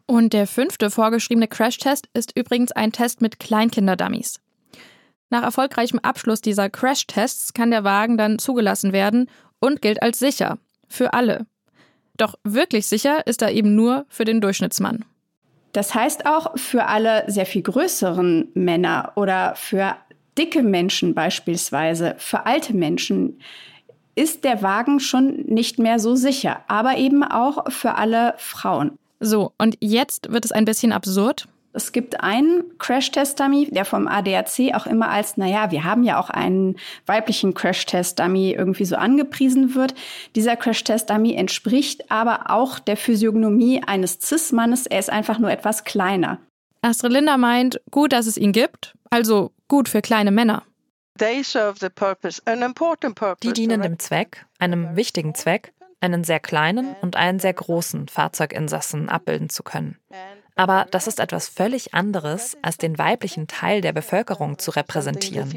Und 0.06 0.34
der 0.34 0.48
fünfte 0.48 0.90
vorgeschriebene 0.90 1.48
Crash-Test 1.48 2.08
ist 2.14 2.38
übrigens 2.38 2.72
ein 2.72 2.92
Test 2.92 3.22
mit 3.22 3.40
Kleinkinder-Dummies. 3.40 4.40
Nach 5.30 5.44
erfolgreichem 5.44 6.00
Abschluss 6.00 6.40
dieser 6.40 6.70
Crash-Tests 6.70 7.54
kann 7.54 7.72
der 7.72 7.84
Wagen 7.84 8.18
dann 8.18 8.40
zugelassen 8.40 8.94
werden 8.94 9.30
und 9.60 9.82
gilt 9.82 10.02
als 10.02 10.20
sicher. 10.20 10.60
Für 10.88 11.14
alle. 11.14 11.46
Doch 12.18 12.36
wirklich 12.44 12.88
sicher 12.88 13.26
ist 13.26 13.42
er 13.42 13.52
eben 13.52 13.76
nur 13.76 14.06
für 14.10 14.26
den 14.26 14.42
Durchschnittsmann. 14.42 15.06
Das 15.74 15.94
heißt 15.94 16.26
auch 16.26 16.58
für 16.58 16.86
alle 16.86 17.24
sehr 17.28 17.46
viel 17.46 17.62
größeren 17.62 18.50
Männer 18.56 19.12
oder 19.16 19.54
für 19.56 19.96
dicke 20.38 20.64
Menschen 20.64 21.14
beispielsweise, 21.14 22.16
für 22.18 22.46
alte 22.46 22.74
Menschen 22.74 23.40
ist 24.16 24.44
der 24.44 24.64
Wagen 24.64 25.00
schon 25.00 25.44
nicht 25.46 25.78
mehr 25.78 26.00
so 26.00 26.16
sicher, 26.16 26.62
aber 26.68 26.98
eben 26.98 27.24
auch 27.24 27.72
für 27.72 27.96
alle 27.96 28.34
Frauen. 28.38 28.98
So, 29.20 29.52
und 29.58 29.78
jetzt 29.80 30.32
wird 30.32 30.46
es 30.46 30.52
ein 30.52 30.66
bisschen 30.66 30.92
absurd. 30.92 31.48
Es 31.78 31.92
gibt 31.92 32.22
einen 32.22 32.64
Crash-Test-Dummy, 32.80 33.70
der 33.70 33.86
vom 33.86 34.08
ADAC 34.08 34.74
auch 34.74 34.88
immer 34.88 35.10
als, 35.10 35.38
naja, 35.38 35.70
wir 35.70 35.84
haben 35.84 36.04
ja 36.04 36.20
auch 36.20 36.32
einen 36.32 36.76
weiblichen 37.06 37.54
Crash-Test-Dummy 37.54 38.56
irgendwie 38.58 38.86
so 38.86 38.96
angepriesen 38.96 39.76
wird. 39.76 39.94
Dieser 40.36 40.56
Crash-Test-Dummy 40.56 41.36
entspricht 41.36 42.10
aber 42.10 42.50
auch 42.50 42.80
der 42.80 42.98
Physiognomie 42.98 43.84
eines 43.86 44.18
Cis-Mannes. 44.20 44.88
Er 44.88 44.98
ist 44.98 45.12
einfach 45.12 45.38
nur 45.38 45.52
etwas 45.52 45.84
kleiner. 45.84 46.40
Astrid 46.82 47.12
Linder 47.12 47.38
meint, 47.38 47.80
gut, 47.92 48.12
dass 48.12 48.26
es 48.26 48.38
ihn 48.38 48.54
gibt, 48.54 48.96
also 49.12 49.52
gut 49.68 49.88
für 49.88 50.02
kleine 50.02 50.32
Männer. 50.32 50.64
Die 51.20 51.44
dienen 53.54 53.82
dem 53.82 54.00
Zweck, 54.00 54.46
einem 54.58 54.96
wichtigen 54.96 55.36
Zweck, 55.36 55.74
einen 56.00 56.24
sehr 56.24 56.40
kleinen 56.40 56.96
und 57.02 57.16
einen 57.16 57.40
sehr 57.40 57.54
großen 57.54 58.08
Fahrzeuginsassen 58.08 59.10
abbilden 59.10 59.50
zu 59.50 59.62
können. 59.62 60.00
Aber 60.58 60.88
das 60.92 61.08
ist 61.08 61.20
etwas 61.20 61.48
völlig 61.48 61.94
anderes, 61.94 62.58
als 62.62 62.78
den 62.78 62.98
weiblichen 62.98 63.48
Teil 63.48 63.82
der 63.82 63.94
Bevölkerung 63.94 64.58
zu 64.58 64.72
repräsentieren. 64.72 65.50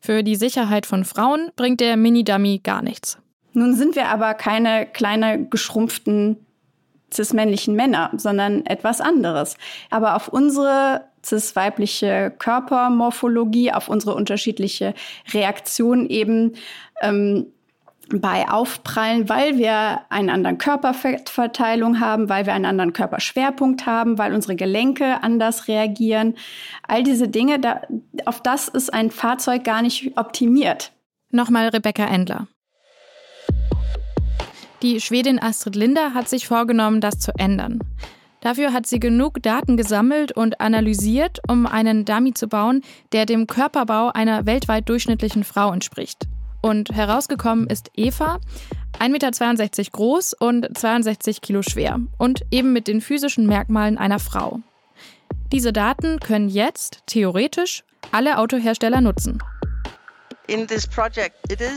Für 0.00 0.22
die 0.22 0.36
Sicherheit 0.36 0.86
von 0.86 1.04
Frauen 1.04 1.50
bringt 1.56 1.80
der 1.80 1.96
Mini-Dummy 1.96 2.60
gar 2.62 2.82
nichts. 2.82 3.18
Nun 3.52 3.74
sind 3.76 3.96
wir 3.96 4.08
aber 4.08 4.34
keine 4.34 4.86
kleine 4.86 5.46
geschrumpften 5.46 6.44
cis-männlichen 7.12 7.74
Männer, 7.74 8.10
sondern 8.16 8.66
etwas 8.66 9.00
anderes. 9.00 9.56
Aber 9.90 10.14
auf 10.16 10.28
unsere 10.28 11.04
cis-weibliche 11.24 12.32
Körpermorphologie, 12.38 13.72
auf 13.72 13.88
unsere 13.88 14.14
unterschiedliche 14.14 14.94
Reaktion 15.32 16.08
eben 16.08 16.54
ähm, 17.00 17.46
bei 18.08 18.48
Aufprallen, 18.48 19.28
weil 19.28 19.58
wir 19.58 20.00
einen 20.08 20.30
anderen 20.30 20.58
Körperfettverteilung 20.58 22.00
haben, 22.00 22.28
weil 22.28 22.46
wir 22.46 22.54
einen 22.54 22.64
anderen 22.64 22.92
Körperschwerpunkt 22.92 23.86
haben, 23.86 24.18
weil 24.18 24.34
unsere 24.34 24.56
Gelenke 24.56 25.22
anders 25.22 25.68
reagieren. 25.68 26.34
All 26.86 27.02
diese 27.02 27.28
Dinge, 27.28 27.58
da, 27.58 27.82
auf 28.24 28.42
das 28.42 28.68
ist 28.68 28.92
ein 28.92 29.10
Fahrzeug 29.10 29.64
gar 29.64 29.82
nicht 29.82 30.16
optimiert. 30.16 30.92
Nochmal 31.30 31.68
Rebecca 31.68 32.04
Endler. 32.06 32.46
Die 34.82 35.00
Schwedin 35.00 35.42
Astrid 35.42 35.76
Linder 35.76 36.14
hat 36.14 36.28
sich 36.28 36.46
vorgenommen, 36.46 37.00
das 37.00 37.18
zu 37.18 37.32
ändern. 37.36 37.80
Dafür 38.40 38.72
hat 38.72 38.86
sie 38.86 39.00
genug 39.00 39.42
Daten 39.42 39.76
gesammelt 39.76 40.30
und 40.32 40.60
analysiert, 40.60 41.40
um 41.48 41.66
einen 41.66 42.04
Dummy 42.04 42.32
zu 42.32 42.46
bauen, 42.46 42.82
der 43.12 43.26
dem 43.26 43.48
Körperbau 43.48 44.12
einer 44.12 44.46
weltweit 44.46 44.88
durchschnittlichen 44.88 45.42
Frau 45.42 45.72
entspricht. 45.72 46.28
Und 46.60 46.90
herausgekommen 46.90 47.68
ist 47.68 47.90
Eva, 47.94 48.40
1,62 48.98 49.08
Meter 49.10 49.90
groß 49.92 50.34
und 50.34 50.76
62 50.76 51.40
Kilo 51.40 51.62
schwer 51.62 52.00
und 52.18 52.44
eben 52.50 52.72
mit 52.72 52.88
den 52.88 53.00
physischen 53.00 53.46
Merkmalen 53.46 53.96
einer 53.96 54.18
Frau. 54.18 54.60
Diese 55.52 55.72
Daten 55.72 56.20
können 56.20 56.48
jetzt 56.48 57.02
theoretisch 57.06 57.84
alle 58.12 58.38
Autohersteller 58.38 59.00
nutzen. 59.00 59.42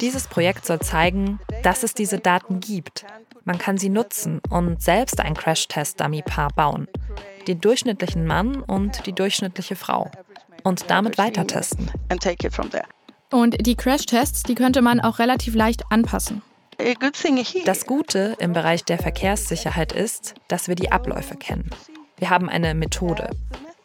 Dieses 0.02 0.28
Projekt 0.28 0.66
soll 0.66 0.80
zeigen, 0.80 1.40
dass 1.64 1.84
es 1.84 1.94
diese 1.94 2.20
Daten 2.20 2.60
gibt. 2.60 3.06
Man 3.44 3.58
kann 3.58 3.78
sie 3.78 3.90
nutzen 3.90 4.42
und 4.50 4.82
selbst 4.82 5.20
ein 5.20 5.34
Crash-Test-Dummy-Paar 5.34 6.50
bauen. 6.54 6.88
Den 7.48 7.60
durchschnittlichen 7.60 8.26
Mann 8.26 8.62
und 8.62 9.06
die 9.06 9.14
durchschnittliche 9.14 9.76
Frau. 9.76 10.10
Und 10.64 10.90
damit 10.90 11.18
weiter 11.18 11.48
testen. 11.48 11.90
Und 13.32 13.66
die 13.66 13.76
Crash-Tests, 13.76 14.44
die 14.44 14.56
könnte 14.56 14.82
man 14.82 15.00
auch 15.00 15.20
relativ 15.20 15.56
leicht 15.56 15.84
anpassen. 15.90 16.42
Das 17.66 17.86
Gute 17.86 18.36
im 18.40 18.54
Bereich 18.54 18.84
der 18.84 18.98
Verkehrssicherheit 18.98 19.94
ist, 19.94 20.36
dass 20.50 20.68
wir 20.68 20.76
die 20.76 20.92
Abläufe 20.92 21.36
kennen. 21.36 21.70
Wir 22.18 22.30
haben 22.30 22.50
eine 22.50 22.76
Methode. 22.76 23.30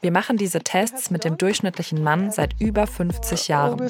Wir 0.00 0.11
machen 0.11 0.37
diese 0.37 0.61
Tests 0.61 1.11
mit 1.11 1.24
dem 1.24 1.38
durchschnittlichen 1.38 2.02
Mann 2.02 2.32
seit 2.32 2.61
über 2.61 2.87
50 2.87 3.48
Jahren. 3.48 3.88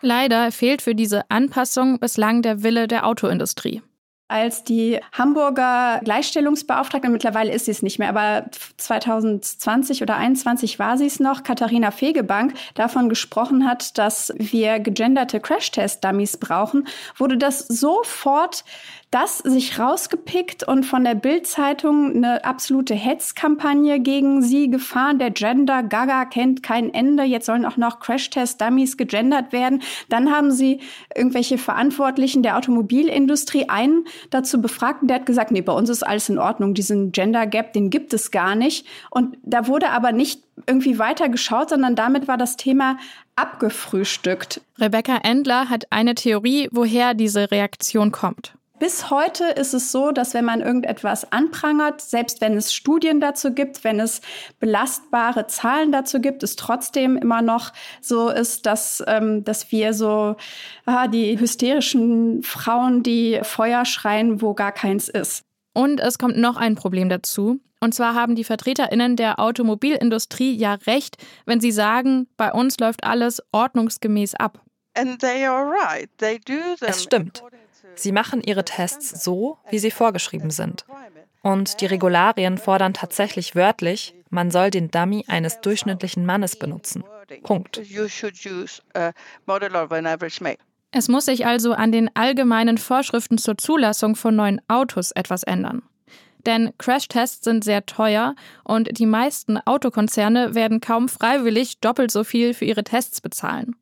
Leider 0.00 0.52
fehlt 0.52 0.82
für 0.82 0.94
diese 0.94 1.30
Anpassung 1.30 1.98
bislang 1.98 2.42
der 2.42 2.62
Wille 2.62 2.88
der 2.88 3.06
Autoindustrie 3.06 3.82
als 4.28 4.64
die 4.64 5.00
Hamburger 5.12 6.00
Gleichstellungsbeauftragte, 6.02 7.10
mittlerweile 7.10 7.52
ist 7.52 7.66
sie 7.66 7.72
es 7.72 7.82
nicht 7.82 7.98
mehr, 7.98 8.08
aber 8.08 8.46
2020 8.78 10.02
oder 10.02 10.14
2021 10.14 10.78
war 10.78 10.96
sie 10.96 11.06
es 11.06 11.20
noch, 11.20 11.42
Katharina 11.42 11.90
Fegebank 11.90 12.54
davon 12.74 13.08
gesprochen 13.08 13.66
hat, 13.66 13.98
dass 13.98 14.32
wir 14.36 14.80
gegenderte 14.80 15.40
Crashtest-Dummies 15.40 16.38
brauchen, 16.38 16.88
wurde 17.16 17.36
das 17.36 17.58
sofort 17.58 18.64
das 19.14 19.38
sich 19.38 19.78
rausgepickt 19.78 20.66
und 20.66 20.84
von 20.84 21.04
der 21.04 21.14
Bild-Zeitung 21.14 22.16
eine 22.16 22.44
absolute 22.44 22.94
Hetzkampagne 22.94 24.00
gegen 24.00 24.42
sie 24.42 24.68
gefahren. 24.68 25.20
Der 25.20 25.30
Gender 25.30 25.84
Gaga 25.84 26.24
kennt 26.24 26.64
kein 26.64 26.92
Ende. 26.92 27.22
Jetzt 27.22 27.46
sollen 27.46 27.64
auch 27.64 27.76
noch 27.76 28.00
Crash-Test-Dummies 28.00 28.96
gegendert 28.96 29.52
werden. 29.52 29.82
Dann 30.08 30.32
haben 30.32 30.50
sie 30.50 30.80
irgendwelche 31.14 31.58
Verantwortlichen 31.58 32.42
der 32.42 32.56
Automobilindustrie 32.56 33.68
einen 33.68 34.04
dazu 34.30 34.60
befragt 34.60 35.02
und 35.02 35.08
der 35.08 35.18
hat 35.18 35.26
gesagt, 35.26 35.52
nee, 35.52 35.62
bei 35.62 35.72
uns 35.72 35.90
ist 35.90 36.02
alles 36.02 36.28
in 36.28 36.40
Ordnung. 36.40 36.74
Diesen 36.74 37.12
Gender 37.12 37.46
Gap, 37.46 37.72
den 37.72 37.90
gibt 37.90 38.12
es 38.14 38.32
gar 38.32 38.56
nicht. 38.56 38.84
Und 39.12 39.36
da 39.44 39.68
wurde 39.68 39.90
aber 39.90 40.10
nicht 40.10 40.42
irgendwie 40.66 40.98
weiter 40.98 41.28
geschaut, 41.28 41.68
sondern 41.68 41.94
damit 41.94 42.26
war 42.26 42.36
das 42.36 42.56
Thema 42.56 42.98
abgefrühstückt. 43.36 44.60
Rebecca 44.80 45.18
Endler 45.22 45.70
hat 45.70 45.84
eine 45.90 46.16
Theorie, 46.16 46.68
woher 46.72 47.14
diese 47.14 47.52
Reaktion 47.52 48.10
kommt. 48.10 48.54
Bis 48.84 49.08
heute 49.08 49.44
ist 49.44 49.72
es 49.72 49.92
so, 49.92 50.12
dass 50.12 50.34
wenn 50.34 50.44
man 50.44 50.60
irgendetwas 50.60 51.32
anprangert, 51.32 52.02
selbst 52.02 52.42
wenn 52.42 52.54
es 52.54 52.74
Studien 52.74 53.18
dazu 53.18 53.54
gibt, 53.54 53.82
wenn 53.82 53.98
es 53.98 54.20
belastbare 54.60 55.46
Zahlen 55.46 55.90
dazu 55.90 56.20
gibt, 56.20 56.42
es 56.42 56.54
trotzdem 56.56 57.16
immer 57.16 57.40
noch 57.40 57.72
so 58.02 58.28
ist, 58.28 58.66
dass, 58.66 59.02
ähm, 59.06 59.42
dass 59.42 59.72
wir 59.72 59.94
so 59.94 60.36
ah, 60.84 61.08
die 61.08 61.40
hysterischen 61.40 62.42
Frauen, 62.42 63.02
die 63.02 63.40
Feuer 63.42 63.86
schreien, 63.86 64.42
wo 64.42 64.52
gar 64.52 64.72
keins 64.72 65.08
ist. 65.08 65.44
Und 65.72 65.98
es 66.00 66.18
kommt 66.18 66.36
noch 66.36 66.58
ein 66.58 66.74
Problem 66.74 67.08
dazu. 67.08 67.60
Und 67.80 67.94
zwar 67.94 68.14
haben 68.14 68.34
die 68.34 68.44
Vertreterinnen 68.44 69.16
der 69.16 69.40
Automobilindustrie 69.40 70.54
ja 70.54 70.74
recht, 70.86 71.16
wenn 71.46 71.58
sie 71.58 71.72
sagen, 71.72 72.28
bei 72.36 72.52
uns 72.52 72.78
läuft 72.78 73.04
alles 73.04 73.42
ordnungsgemäß 73.50 74.34
ab. 74.34 74.60
Es 76.82 77.02
stimmt. 77.02 77.42
Sie 77.96 78.12
machen 78.12 78.42
ihre 78.42 78.64
Tests 78.64 79.22
so, 79.22 79.58
wie 79.70 79.78
sie 79.78 79.90
vorgeschrieben 79.90 80.50
sind. 80.50 80.84
Und 81.42 81.80
die 81.80 81.86
Regularien 81.86 82.58
fordern 82.58 82.94
tatsächlich 82.94 83.54
wörtlich, 83.54 84.14
man 84.30 84.50
soll 84.50 84.70
den 84.70 84.90
Dummy 84.90 85.24
eines 85.28 85.60
durchschnittlichen 85.60 86.24
Mannes 86.24 86.56
benutzen. 86.56 87.04
Punkt. 87.42 87.80
Es 90.96 91.08
muss 91.08 91.24
sich 91.24 91.46
also 91.46 91.72
an 91.72 91.92
den 91.92 92.10
allgemeinen 92.14 92.78
Vorschriften 92.78 93.38
zur 93.38 93.58
Zulassung 93.58 94.16
von 94.16 94.36
neuen 94.36 94.60
Autos 94.68 95.10
etwas 95.10 95.42
ändern. 95.42 95.82
Denn 96.46 96.72
Crashtests 96.78 97.44
sind 97.44 97.64
sehr 97.64 97.86
teuer 97.86 98.34
und 98.64 98.98
die 98.98 99.06
meisten 99.06 99.58
Autokonzerne 99.58 100.54
werden 100.54 100.80
kaum 100.80 101.08
freiwillig 101.08 101.80
doppelt 101.80 102.10
so 102.10 102.22
viel 102.22 102.54
für 102.54 102.64
ihre 102.64 102.84
Tests 102.84 103.20
bezahlen. 103.20 103.76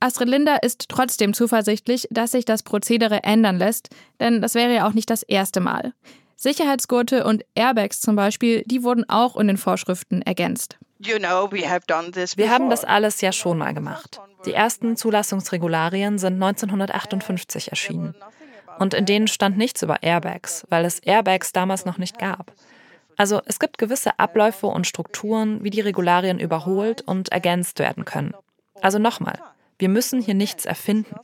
Astrid 0.00 0.28
Linder 0.28 0.62
ist 0.62 0.88
trotzdem 0.88 1.32
zuversichtlich, 1.32 2.06
dass 2.10 2.32
sich 2.32 2.44
das 2.44 2.62
Prozedere 2.62 3.24
ändern 3.24 3.58
lässt, 3.58 3.88
denn 4.20 4.42
das 4.42 4.54
wäre 4.54 4.74
ja 4.74 4.86
auch 4.86 4.92
nicht 4.92 5.08
das 5.08 5.22
erste 5.22 5.60
Mal. 5.60 5.94
Sicherheitsgurte 6.36 7.24
und 7.24 7.44
Airbags 7.54 8.00
zum 8.00 8.14
Beispiel, 8.14 8.62
die 8.66 8.82
wurden 8.82 9.08
auch 9.08 9.36
in 9.36 9.46
den 9.46 9.56
Vorschriften 9.56 10.20
ergänzt. 10.20 10.78
Wir 10.98 12.50
haben 12.50 12.70
das 12.70 12.84
alles 12.84 13.20
ja 13.20 13.32
schon 13.32 13.58
mal 13.58 13.72
gemacht. 13.72 14.20
Die 14.44 14.52
ersten 14.52 14.96
Zulassungsregularien 14.96 16.18
sind 16.18 16.34
1958 16.34 17.70
erschienen. 17.70 18.14
Und 18.78 18.92
in 18.92 19.06
denen 19.06 19.28
stand 19.28 19.56
nichts 19.56 19.82
über 19.82 20.02
Airbags, 20.02 20.66
weil 20.68 20.84
es 20.84 20.98
Airbags 20.98 21.52
damals 21.52 21.86
noch 21.86 21.96
nicht 21.96 22.18
gab. 22.18 22.52
Also 23.16 23.40
es 23.46 23.58
gibt 23.58 23.78
gewisse 23.78 24.18
Abläufe 24.18 24.66
und 24.66 24.86
Strukturen, 24.86 25.64
wie 25.64 25.70
die 25.70 25.80
Regularien 25.80 26.38
überholt 26.38 27.00
und 27.00 27.30
ergänzt 27.32 27.78
werden 27.78 28.04
können. 28.04 28.34
Also 28.82 28.98
nochmal, 28.98 29.38
wir 29.78 29.88
müssen 29.88 30.20
hier 30.20 30.34
nichts 30.34 30.64
erfinden. 30.64 31.14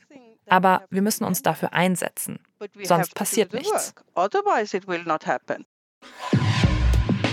Aber 0.49 0.83
wir 0.91 1.03
müssen 1.03 1.25
uns 1.25 1.43
dafür 1.43 1.73
einsetzen. 1.73 2.39
Sonst 2.83 3.15
passiert 3.15 3.53
nichts. 3.55 3.95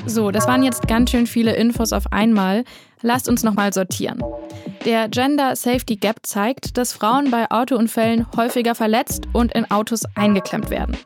So, 0.06 0.32
das 0.32 0.48
waren 0.48 0.64
jetzt 0.64 0.88
ganz 0.88 1.12
schön 1.12 1.28
viele 1.28 1.56
Infos 1.56 1.92
auf 1.92 2.12
einmal. 2.12 2.64
Lasst 3.02 3.28
uns 3.28 3.44
nochmal 3.44 3.74
sortieren. 3.74 4.24
Der 4.86 5.10
Gender 5.10 5.56
Safety 5.56 5.98
Gap 5.98 6.20
zeigt, 6.24 6.78
dass 6.78 6.94
Frauen 6.94 7.30
bei 7.30 7.50
Autounfällen 7.52 8.26
häufiger 8.36 8.76
verletzt 8.76 9.28
und 9.34 9.54
in 9.54 9.70
Autos 9.70 10.04
eingeklemmt 10.16 10.70
werden. 10.70 10.98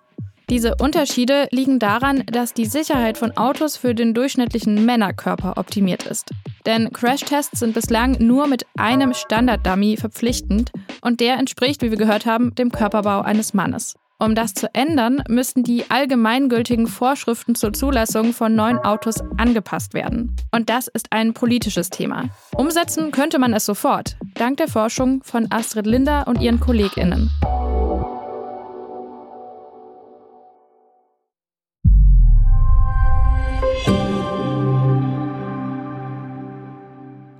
Diese 0.50 0.76
Unterschiede 0.76 1.48
liegen 1.52 1.80
daran, 1.80 2.24
dass 2.26 2.54
die 2.54 2.66
Sicherheit 2.66 3.18
von 3.18 3.36
Autos 3.38 3.78
für 3.78 3.96
den 3.96 4.14
durchschnittlichen 4.14 4.86
Männerkörper 4.86 5.58
optimiert 5.58 6.04
ist. 6.04 6.32
Denn 6.66 6.92
Crashtests 6.92 7.60
sind 7.60 7.74
bislang 7.74 8.18
nur 8.20 8.48
mit 8.48 8.66
einem 8.78 9.14
Standard-Dummy 9.14 9.98
verpflichtend 9.98 10.72
und 11.02 11.20
der 11.20 11.38
entspricht, 11.38 11.82
wie 11.82 11.92
wir 11.92 11.98
gehört 11.98 12.26
haben, 12.26 12.56
dem 12.56 12.72
Körperbau 12.72 13.22
eines 13.22 13.54
Mannes. 13.54 13.96
Um 14.20 14.36
das 14.36 14.54
zu 14.54 14.74
ändern, 14.74 15.22
müssten 15.28 15.64
die 15.64 15.90
allgemeingültigen 15.90 16.88
Vorschriften 16.88 17.56
zur 17.56 17.74
Zulassung 17.74 18.32
von 18.32 18.56
neuen 18.56 18.78
Autos 18.78 19.22
angepasst 19.38 19.94
werden. 19.94 20.36
Und 20.52 20.70
das 20.70 20.88
ist 20.88 21.08
ein 21.12 21.34
politisches 21.34 21.90
Thema. 21.90 22.30
Umsetzen 22.56 23.12
könnte 23.12 23.38
man 23.38 23.54
es 23.54 23.66
sofort, 23.66 24.16
dank 24.36 24.58
der 24.58 24.70
Forschung 24.70 25.24
von 25.24 25.48
Astrid 25.52 25.88
Linder 25.88 26.26
und 26.28 26.42
ihren 26.42 26.62
KollegInnen. 26.62 27.32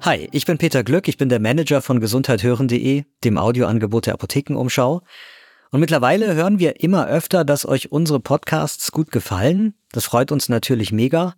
Hi, 0.06 0.28
ich 0.34 0.46
bin 0.46 0.58
Peter 0.58 0.84
Glück, 0.84 1.08
ich 1.08 1.16
bin 1.16 1.30
der 1.30 1.40
Manager 1.40 1.82
von 1.82 2.02
gesundheithören.de, 2.02 3.06
dem 3.24 3.38
Audioangebot 3.38 4.06
der 4.06 4.16
Apothekenumschau. 4.16 5.02
Und 5.72 5.80
mittlerweile 5.80 6.36
hören 6.36 6.60
wir 6.60 6.82
immer 6.82 7.08
öfter, 7.08 7.46
dass 7.46 7.66
euch 7.66 7.90
unsere 7.90 8.20
Podcasts 8.20 8.92
gut 8.92 9.14
gefallen. 9.14 9.76
Das 9.94 10.04
freut 10.04 10.34
uns 10.34 10.50
natürlich 10.50 10.92
mega. 10.92 11.36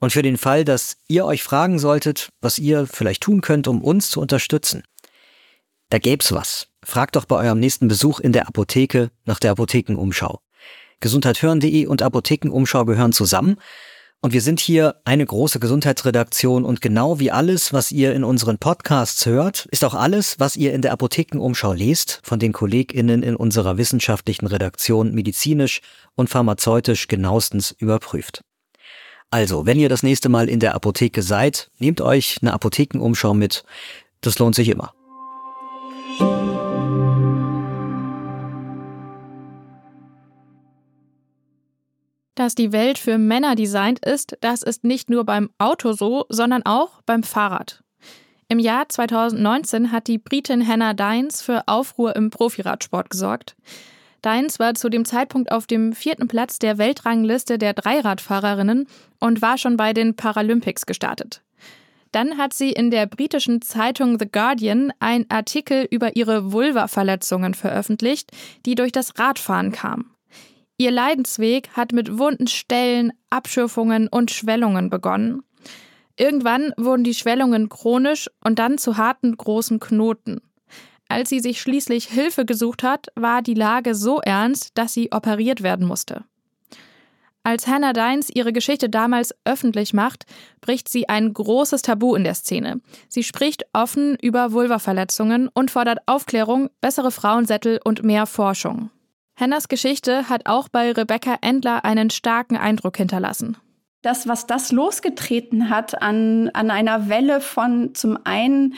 Und 0.00 0.12
für 0.12 0.22
den 0.22 0.36
Fall, 0.36 0.64
dass 0.64 0.96
ihr 1.06 1.24
euch 1.24 1.44
fragen 1.44 1.78
solltet, 1.78 2.30
was 2.40 2.58
ihr 2.58 2.88
vielleicht 2.88 3.22
tun 3.22 3.40
könnt, 3.40 3.68
um 3.68 3.80
uns 3.80 4.10
zu 4.10 4.20
unterstützen, 4.20 4.82
da 5.90 5.98
gäb's 5.98 6.32
was. 6.32 6.66
Fragt 6.82 7.14
doch 7.14 7.26
bei 7.26 7.36
eurem 7.36 7.60
nächsten 7.60 7.86
Besuch 7.86 8.18
in 8.18 8.32
der 8.32 8.48
Apotheke 8.48 9.12
nach 9.26 9.38
der 9.38 9.52
Apothekenumschau. 9.52 10.40
Gesundheithören.de 10.98 11.86
und 11.86 12.02
Apothekenumschau 12.02 12.84
gehören 12.84 13.12
zusammen 13.12 13.58
und 14.22 14.32
wir 14.32 14.40
sind 14.40 14.60
hier 14.60 14.94
eine 15.04 15.26
große 15.26 15.58
Gesundheitsredaktion 15.58 16.64
und 16.64 16.80
genau 16.80 17.18
wie 17.18 17.32
alles, 17.32 17.72
was 17.72 17.90
ihr 17.90 18.14
in 18.14 18.22
unseren 18.22 18.56
Podcasts 18.56 19.26
hört, 19.26 19.66
ist 19.72 19.84
auch 19.84 19.94
alles, 19.94 20.38
was 20.38 20.54
ihr 20.54 20.72
in 20.72 20.80
der 20.80 20.92
Apothekenumschau 20.92 21.72
lest, 21.72 22.20
von 22.22 22.38
den 22.38 22.52
KollegInnen 22.52 23.24
in 23.24 23.34
unserer 23.34 23.78
wissenschaftlichen 23.78 24.46
Redaktion 24.46 25.12
medizinisch 25.12 25.80
und 26.14 26.30
pharmazeutisch 26.30 27.08
genauestens 27.08 27.72
überprüft. 27.72 28.42
Also, 29.30 29.66
wenn 29.66 29.80
ihr 29.80 29.88
das 29.88 30.04
nächste 30.04 30.28
Mal 30.28 30.48
in 30.48 30.60
der 30.60 30.76
Apotheke 30.76 31.22
seid, 31.22 31.70
nehmt 31.78 32.00
euch 32.00 32.38
eine 32.42 32.52
Apothekenumschau 32.52 33.34
mit. 33.34 33.64
Das 34.20 34.38
lohnt 34.38 34.54
sich 34.54 34.68
immer. 34.68 34.94
Dass 42.34 42.54
die 42.54 42.72
Welt 42.72 42.98
für 42.98 43.18
Männer 43.18 43.54
designt 43.54 44.04
ist, 44.04 44.38
das 44.40 44.62
ist 44.62 44.84
nicht 44.84 45.10
nur 45.10 45.24
beim 45.24 45.50
Auto 45.58 45.92
so, 45.92 46.24
sondern 46.30 46.64
auch 46.64 47.02
beim 47.04 47.22
Fahrrad. 47.22 47.82
Im 48.48 48.58
Jahr 48.58 48.88
2019 48.88 49.92
hat 49.92 50.08
die 50.08 50.18
Britin 50.18 50.66
Hannah 50.66 50.94
Dines 50.94 51.42
für 51.42 51.68
Aufruhr 51.68 52.16
im 52.16 52.30
Profiradsport 52.30 53.10
gesorgt. 53.10 53.54
Dines 54.24 54.58
war 54.58 54.74
zu 54.74 54.88
dem 54.88 55.04
Zeitpunkt 55.04 55.50
auf 55.50 55.66
dem 55.66 55.92
vierten 55.92 56.28
Platz 56.28 56.58
der 56.58 56.78
Weltrangliste 56.78 57.58
der 57.58 57.74
Dreiradfahrerinnen 57.74 58.86
und 59.18 59.42
war 59.42 59.58
schon 59.58 59.76
bei 59.76 59.92
den 59.92 60.16
Paralympics 60.16 60.86
gestartet. 60.86 61.42
Dann 62.12 62.36
hat 62.36 62.52
sie 62.52 62.70
in 62.70 62.90
der 62.90 63.06
britischen 63.06 63.62
Zeitung 63.62 64.18
The 64.18 64.28
Guardian 64.30 64.92
einen 65.00 65.28
Artikel 65.30 65.86
über 65.90 66.14
ihre 66.14 66.52
Vulva-Verletzungen 66.52 67.54
veröffentlicht, 67.54 68.30
die 68.66 68.74
durch 68.74 68.92
das 68.92 69.18
Radfahren 69.18 69.72
kamen. 69.72 70.11
Ihr 70.82 70.90
Leidensweg 70.90 71.68
hat 71.74 71.92
mit 71.92 72.18
wunden 72.18 72.48
Stellen, 72.48 73.12
Abschürfungen 73.30 74.08
und 74.08 74.32
Schwellungen 74.32 74.90
begonnen. 74.90 75.44
Irgendwann 76.16 76.72
wurden 76.76 77.04
die 77.04 77.14
Schwellungen 77.14 77.68
chronisch 77.68 78.28
und 78.42 78.58
dann 78.58 78.78
zu 78.78 78.96
harten 78.96 79.36
großen 79.36 79.78
Knoten. 79.78 80.40
Als 81.08 81.28
sie 81.28 81.38
sich 81.38 81.60
schließlich 81.60 82.06
Hilfe 82.06 82.44
gesucht 82.44 82.82
hat, 82.82 83.06
war 83.14 83.42
die 83.42 83.54
Lage 83.54 83.94
so 83.94 84.20
ernst, 84.22 84.70
dass 84.74 84.92
sie 84.92 85.12
operiert 85.12 85.62
werden 85.62 85.86
musste. 85.86 86.24
Als 87.44 87.68
Hannah 87.68 87.92
Dines 87.92 88.28
ihre 88.28 88.52
Geschichte 88.52 88.88
damals 88.88 89.36
öffentlich 89.44 89.94
macht, 89.94 90.24
bricht 90.62 90.88
sie 90.88 91.08
ein 91.08 91.32
großes 91.32 91.82
Tabu 91.82 92.16
in 92.16 92.24
der 92.24 92.34
Szene. 92.34 92.80
Sie 93.08 93.22
spricht 93.22 93.66
offen 93.72 94.16
über 94.20 94.50
Vulvaverletzungen 94.50 95.46
und 95.46 95.70
fordert 95.70 96.00
Aufklärung, 96.06 96.70
bessere 96.80 97.12
Frauensättel 97.12 97.78
und 97.84 98.02
mehr 98.02 98.26
Forschung. 98.26 98.90
Hennas 99.34 99.68
Geschichte 99.68 100.28
hat 100.28 100.46
auch 100.46 100.68
bei 100.68 100.92
Rebecca 100.92 101.36
Endler 101.40 101.84
einen 101.84 102.10
starken 102.10 102.56
Eindruck 102.56 102.96
hinterlassen. 102.96 103.56
Das, 104.02 104.26
was 104.26 104.46
das 104.46 104.72
losgetreten 104.72 105.70
hat 105.70 106.02
an, 106.02 106.50
an 106.54 106.70
einer 106.70 107.08
Welle 107.08 107.40
von 107.40 107.94
zum 107.94 108.18
einen 108.24 108.74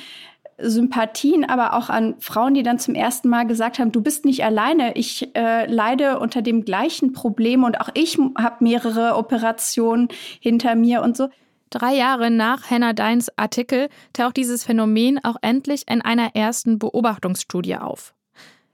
Sympathien, 0.58 1.44
aber 1.48 1.74
auch 1.74 1.88
an 1.88 2.14
Frauen, 2.20 2.54
die 2.54 2.62
dann 2.62 2.78
zum 2.78 2.94
ersten 2.94 3.28
Mal 3.28 3.44
gesagt 3.44 3.78
haben, 3.78 3.90
du 3.90 4.02
bist 4.02 4.24
nicht 4.24 4.44
alleine, 4.44 4.94
ich 4.96 5.34
äh, 5.34 5.66
leide 5.66 6.20
unter 6.20 6.42
dem 6.42 6.64
gleichen 6.64 7.12
Problem 7.12 7.64
und 7.64 7.80
auch 7.80 7.88
ich 7.94 8.18
habe 8.38 8.62
mehrere 8.62 9.16
Operationen 9.16 10.08
hinter 10.40 10.74
mir 10.76 11.02
und 11.02 11.16
so. 11.16 11.28
Drei 11.70 11.94
Jahre 11.94 12.30
nach 12.30 12.70
Hannah 12.70 12.92
Dines 12.92 13.36
Artikel 13.36 13.88
taucht 14.12 14.36
dieses 14.36 14.62
Phänomen 14.64 15.18
auch 15.24 15.36
endlich 15.42 15.90
in 15.90 16.02
einer 16.02 16.36
ersten 16.36 16.78
Beobachtungsstudie 16.78 17.76
auf. 17.76 18.13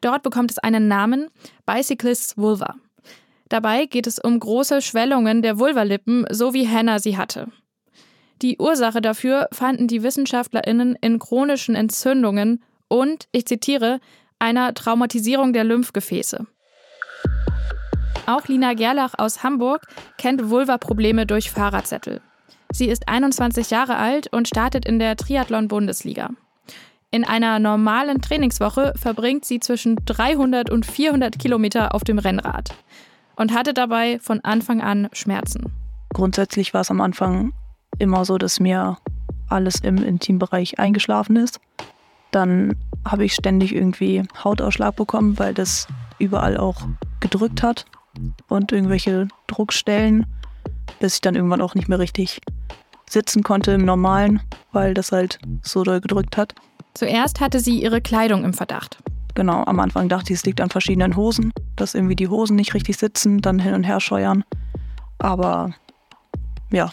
Dort 0.00 0.22
bekommt 0.22 0.50
es 0.50 0.58
einen 0.58 0.88
Namen, 0.88 1.28
Bicyclists 1.66 2.36
Vulva. 2.36 2.76
Dabei 3.48 3.86
geht 3.86 4.06
es 4.06 4.18
um 4.18 4.38
große 4.38 4.80
Schwellungen 4.80 5.42
der 5.42 5.58
Vulvalippen, 5.58 6.24
so 6.30 6.54
wie 6.54 6.68
Hannah 6.68 6.98
sie 7.00 7.16
hatte. 7.16 7.48
Die 8.42 8.58
Ursache 8.58 9.02
dafür 9.02 9.48
fanden 9.52 9.86
die 9.86 10.02
WissenschaftlerInnen 10.02 10.96
in 11.00 11.18
chronischen 11.18 11.74
Entzündungen 11.74 12.62
und, 12.88 13.28
ich 13.32 13.46
zitiere, 13.46 14.00
einer 14.38 14.72
Traumatisierung 14.72 15.52
der 15.52 15.64
Lymphgefäße. 15.64 16.46
Auch 18.26 18.46
Lina 18.46 18.74
Gerlach 18.74 19.14
aus 19.18 19.42
Hamburg 19.42 19.86
kennt 20.16 20.48
Vulva-Probleme 20.48 21.26
durch 21.26 21.50
Fahrradsättel. 21.50 22.22
Sie 22.72 22.86
ist 22.86 23.08
21 23.08 23.70
Jahre 23.70 23.96
alt 23.96 24.32
und 24.32 24.46
startet 24.46 24.86
in 24.86 24.98
der 24.98 25.16
Triathlon-Bundesliga. 25.16 26.30
In 27.12 27.25
einer 27.25 27.59
normalen 27.59 28.20
Trainingswoche 28.20 28.92
verbringt 28.96 29.44
sie 29.44 29.59
zwischen 29.59 29.96
300 30.05 30.70
und 30.70 30.87
400 30.87 31.40
Kilometer 31.40 31.92
auf 31.92 32.05
dem 32.05 32.20
Rennrad 32.20 32.73
und 33.35 33.53
hatte 33.53 33.75
dabei 33.75 34.20
von 34.20 34.38
Anfang 34.44 34.81
an 34.81 35.09
Schmerzen. 35.12 35.73
Grundsätzlich 36.14 36.73
war 36.73 36.83
es 36.83 36.90
am 36.90 37.01
Anfang 37.01 37.53
immer 37.99 38.25
so, 38.25 38.38
dass 38.38 38.61
mir 38.61 38.96
alles 39.49 39.81
im 39.81 39.96
Intimbereich 39.96 40.79
eingeschlafen 40.79 41.35
ist. 41.35 41.59
Dann 42.31 42.77
habe 43.05 43.25
ich 43.25 43.35
ständig 43.35 43.75
irgendwie 43.75 44.23
Hautausschlag 44.44 44.94
bekommen, 44.94 45.37
weil 45.37 45.53
das 45.53 45.88
überall 46.20 46.57
auch 46.57 46.83
gedrückt 47.18 47.64
hat. 47.64 47.87
und 48.49 48.73
irgendwelche 48.73 49.29
Druckstellen, 49.46 50.27
bis 50.99 51.14
ich 51.14 51.20
dann 51.20 51.35
irgendwann 51.35 51.62
auch 51.62 51.75
nicht 51.75 51.88
mehr 51.88 51.99
richtig 51.99 52.40
sitzen 53.09 53.42
konnte 53.42 53.73
im 53.73 53.85
Normalen, 53.85 54.40
weil 54.73 54.94
das 54.94 55.12
halt 55.12 55.38
so 55.62 55.83
doll 55.83 56.01
gedrückt 56.01 56.37
hat. 56.37 56.55
Zuerst 56.94 57.40
hatte 57.40 57.61
sie 57.61 57.83
ihre 57.83 58.00
Kleidung 58.00 58.44
im 58.44 58.53
Verdacht. 58.53 58.98
Genau, 59.35 59.64
am 59.64 59.81
Anfang 59.81 60.09
dachte 60.09 60.33
ich, 60.33 60.40
es 60.40 60.44
liegt 60.44 60.61
an 60.61 60.70
verschiedenen 60.70 61.16
Hosen, 61.16 61.53
dass 61.76 61.94
irgendwie 61.94 62.16
die 62.16 62.29
Hosen 62.29 62.57
nicht 62.57 62.74
richtig 62.74 62.96
sitzen, 62.96 63.40
dann 63.40 63.59
hin 63.59 63.74
und 63.74 63.85
her 63.85 64.00
scheuern. 64.00 64.44
Aber 65.18 65.72
ja, 66.72 66.92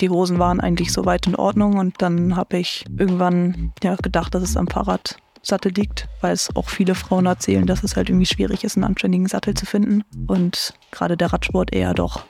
die 0.00 0.10
Hosen 0.10 0.38
waren 0.38 0.60
eigentlich 0.60 0.92
soweit 0.92 1.26
in 1.26 1.34
Ordnung 1.34 1.78
und 1.78 2.00
dann 2.00 2.36
habe 2.36 2.58
ich 2.58 2.84
irgendwann 2.96 3.72
ja, 3.82 3.96
gedacht, 3.96 4.34
dass 4.34 4.42
es 4.42 4.56
am 4.56 4.68
Fahrradsattel 4.68 5.72
liegt, 5.72 6.08
weil 6.20 6.32
es 6.32 6.54
auch 6.54 6.68
viele 6.68 6.94
Frauen 6.94 7.26
erzählen, 7.26 7.66
dass 7.66 7.82
es 7.82 7.96
halt 7.96 8.08
irgendwie 8.08 8.26
schwierig 8.26 8.64
ist, 8.64 8.76
einen 8.76 8.84
anständigen 8.84 9.26
Sattel 9.26 9.54
zu 9.54 9.66
finden 9.66 10.04
und 10.26 10.74
gerade 10.90 11.16
der 11.16 11.32
Radsport 11.32 11.72
eher 11.74 11.94
doch 11.94 12.24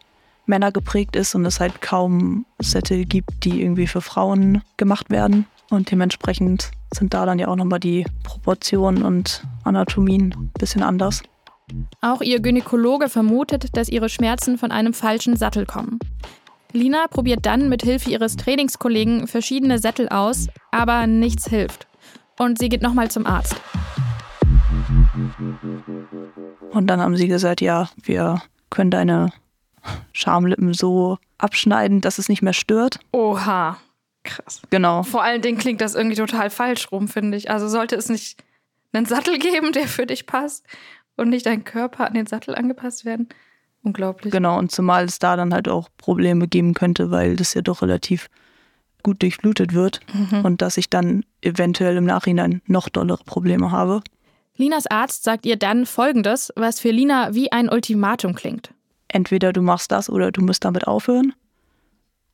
Männer 0.46 0.72
geprägt 0.72 1.14
ist 1.14 1.34
und 1.34 1.44
es 1.46 1.60
halt 1.60 1.80
kaum 1.80 2.46
Sättel 2.58 3.04
gibt, 3.04 3.44
die 3.44 3.62
irgendwie 3.62 3.86
für 3.86 4.00
Frauen 4.00 4.62
gemacht 4.76 5.10
werden 5.10 5.46
und 5.70 5.90
dementsprechend 5.90 6.70
sind 6.92 7.14
da 7.14 7.24
dann 7.24 7.38
ja 7.38 7.48
auch 7.48 7.56
nochmal 7.56 7.80
die 7.80 8.04
Proportionen 8.24 9.02
und 9.02 9.44
Anatomien 9.64 10.34
ein 10.36 10.50
bisschen 10.58 10.82
anders. 10.82 11.22
Auch 12.00 12.20
ihr 12.20 12.40
Gynäkologe 12.40 13.08
vermutet, 13.08 13.76
dass 13.76 13.88
ihre 13.88 14.08
Schmerzen 14.08 14.58
von 14.58 14.72
einem 14.72 14.92
falschen 14.92 15.36
Sattel 15.36 15.66
kommen. 15.66 15.98
Lina 16.72 17.06
probiert 17.08 17.46
dann 17.46 17.68
mit 17.68 17.82
Hilfe 17.82 18.10
ihres 18.10 18.36
Trainingskollegen 18.36 19.26
verschiedene 19.26 19.78
Sättel 19.78 20.08
aus, 20.08 20.48
aber 20.70 21.06
nichts 21.06 21.48
hilft. 21.48 21.86
Und 22.38 22.58
sie 22.58 22.68
geht 22.68 22.82
nochmal 22.82 23.10
zum 23.10 23.26
Arzt. 23.26 23.60
Und 26.70 26.86
dann 26.86 27.00
haben 27.00 27.16
sie 27.16 27.28
gesagt, 27.28 27.60
ja, 27.60 27.88
wir 28.02 28.42
können 28.70 28.90
deine 28.90 29.32
Schamlippen 30.12 30.72
so 30.74 31.18
abschneiden, 31.38 32.00
dass 32.00 32.18
es 32.18 32.28
nicht 32.28 32.42
mehr 32.42 32.52
stört. 32.52 33.00
Oha, 33.12 33.78
krass. 34.24 34.62
Genau. 34.70 35.02
Vor 35.02 35.22
allen 35.22 35.42
Dingen 35.42 35.58
klingt 35.58 35.80
das 35.80 35.94
irgendwie 35.94 36.16
total 36.16 36.50
falsch 36.50 36.90
rum, 36.92 37.08
finde 37.08 37.36
ich. 37.36 37.50
Also 37.50 37.68
sollte 37.68 37.96
es 37.96 38.08
nicht 38.08 38.42
einen 38.92 39.06
Sattel 39.06 39.38
geben, 39.40 39.72
der 39.72 39.88
für 39.88 40.06
dich 40.06 40.26
passt 40.26 40.66
und 41.16 41.28
nicht 41.28 41.46
dein 41.46 41.64
Körper 41.64 42.06
an 42.06 42.14
den 42.14 42.26
Sattel 42.26 42.54
angepasst 42.54 43.04
werden? 43.04 43.28
Unglaublich. 43.82 44.32
Genau, 44.32 44.58
und 44.58 44.70
zumal 44.70 45.04
es 45.04 45.18
da 45.18 45.36
dann 45.36 45.54
halt 45.54 45.68
auch 45.68 45.88
Probleme 45.96 46.48
geben 46.48 46.74
könnte, 46.74 47.10
weil 47.10 47.36
das 47.36 47.54
ja 47.54 47.62
doch 47.62 47.82
relativ 47.82 48.28
gut 49.02 49.22
durchblutet 49.22 49.72
wird 49.72 50.00
mhm. 50.12 50.44
und 50.44 50.60
dass 50.60 50.76
ich 50.76 50.90
dann 50.90 51.24
eventuell 51.40 51.96
im 51.96 52.04
Nachhinein 52.04 52.60
noch 52.66 52.90
dollere 52.90 53.24
Probleme 53.24 53.70
habe. 53.70 54.02
Linas 54.56 54.86
Arzt 54.86 55.24
sagt 55.24 55.46
ihr 55.46 55.56
dann 55.56 55.86
Folgendes, 55.86 56.52
was 56.56 56.80
für 56.80 56.90
Lina 56.90 57.34
wie 57.34 57.50
ein 57.50 57.70
Ultimatum 57.70 58.34
klingt. 58.34 58.74
Entweder 59.08 59.54
du 59.54 59.62
machst 59.62 59.90
das 59.90 60.10
oder 60.10 60.30
du 60.30 60.42
musst 60.42 60.64
damit 60.66 60.86
aufhören. 60.86 61.32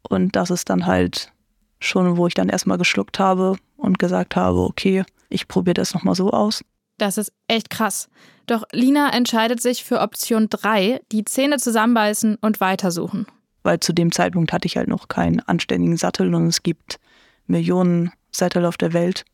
Und 0.02 0.34
das 0.34 0.50
ist 0.50 0.68
dann 0.68 0.86
halt 0.86 1.32
schon, 1.80 2.16
wo 2.16 2.26
ich 2.26 2.34
dann 2.34 2.48
erstmal 2.48 2.78
geschluckt 2.78 3.18
habe 3.18 3.56
und 3.76 3.98
gesagt 3.98 4.36
habe, 4.36 4.60
okay, 4.60 5.04
ich 5.28 5.48
probiere 5.48 5.74
das 5.74 5.94
nochmal 5.94 6.14
so 6.14 6.30
aus. 6.30 6.62
Das 6.98 7.18
ist 7.18 7.32
echt 7.46 7.70
krass. 7.70 8.08
Doch 8.46 8.64
Lina 8.72 9.10
entscheidet 9.12 9.60
sich 9.60 9.84
für 9.84 10.00
Option 10.00 10.48
3, 10.48 11.00
die 11.12 11.24
Zähne 11.24 11.58
zusammenbeißen 11.58 12.36
und 12.40 12.60
weitersuchen. 12.60 13.26
Weil 13.62 13.80
zu 13.80 13.92
dem 13.92 14.12
Zeitpunkt 14.12 14.52
hatte 14.52 14.66
ich 14.66 14.76
halt 14.76 14.88
noch 14.88 15.08
keinen 15.08 15.40
anständigen 15.40 15.96
Sattel 15.96 16.34
und 16.34 16.46
es 16.46 16.62
gibt 16.62 16.98
Millionen 17.46 18.12
Sattel 18.30 18.64
auf 18.64 18.76
der 18.76 18.92
Welt, 18.92 19.24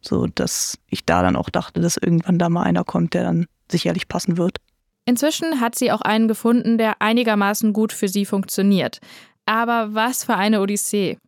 so 0.00 0.26
dass 0.26 0.78
ich 0.88 1.04
da 1.04 1.22
dann 1.22 1.36
auch 1.36 1.50
dachte, 1.50 1.80
dass 1.80 1.96
irgendwann 1.96 2.38
da 2.38 2.48
mal 2.48 2.62
einer 2.62 2.84
kommt, 2.84 3.14
der 3.14 3.24
dann 3.24 3.46
sicherlich 3.70 4.08
passen 4.08 4.36
wird. 4.36 4.56
Inzwischen 5.04 5.60
hat 5.60 5.74
sie 5.74 5.92
auch 5.92 6.00
einen 6.00 6.28
gefunden, 6.28 6.78
der 6.78 7.02
einigermaßen 7.02 7.72
gut 7.72 7.92
für 7.92 8.08
sie 8.08 8.24
funktioniert. 8.24 9.00
Aber 9.46 9.94
was 9.94 10.24
für 10.24 10.36
eine 10.36 10.60
Odyssee. 10.60 11.18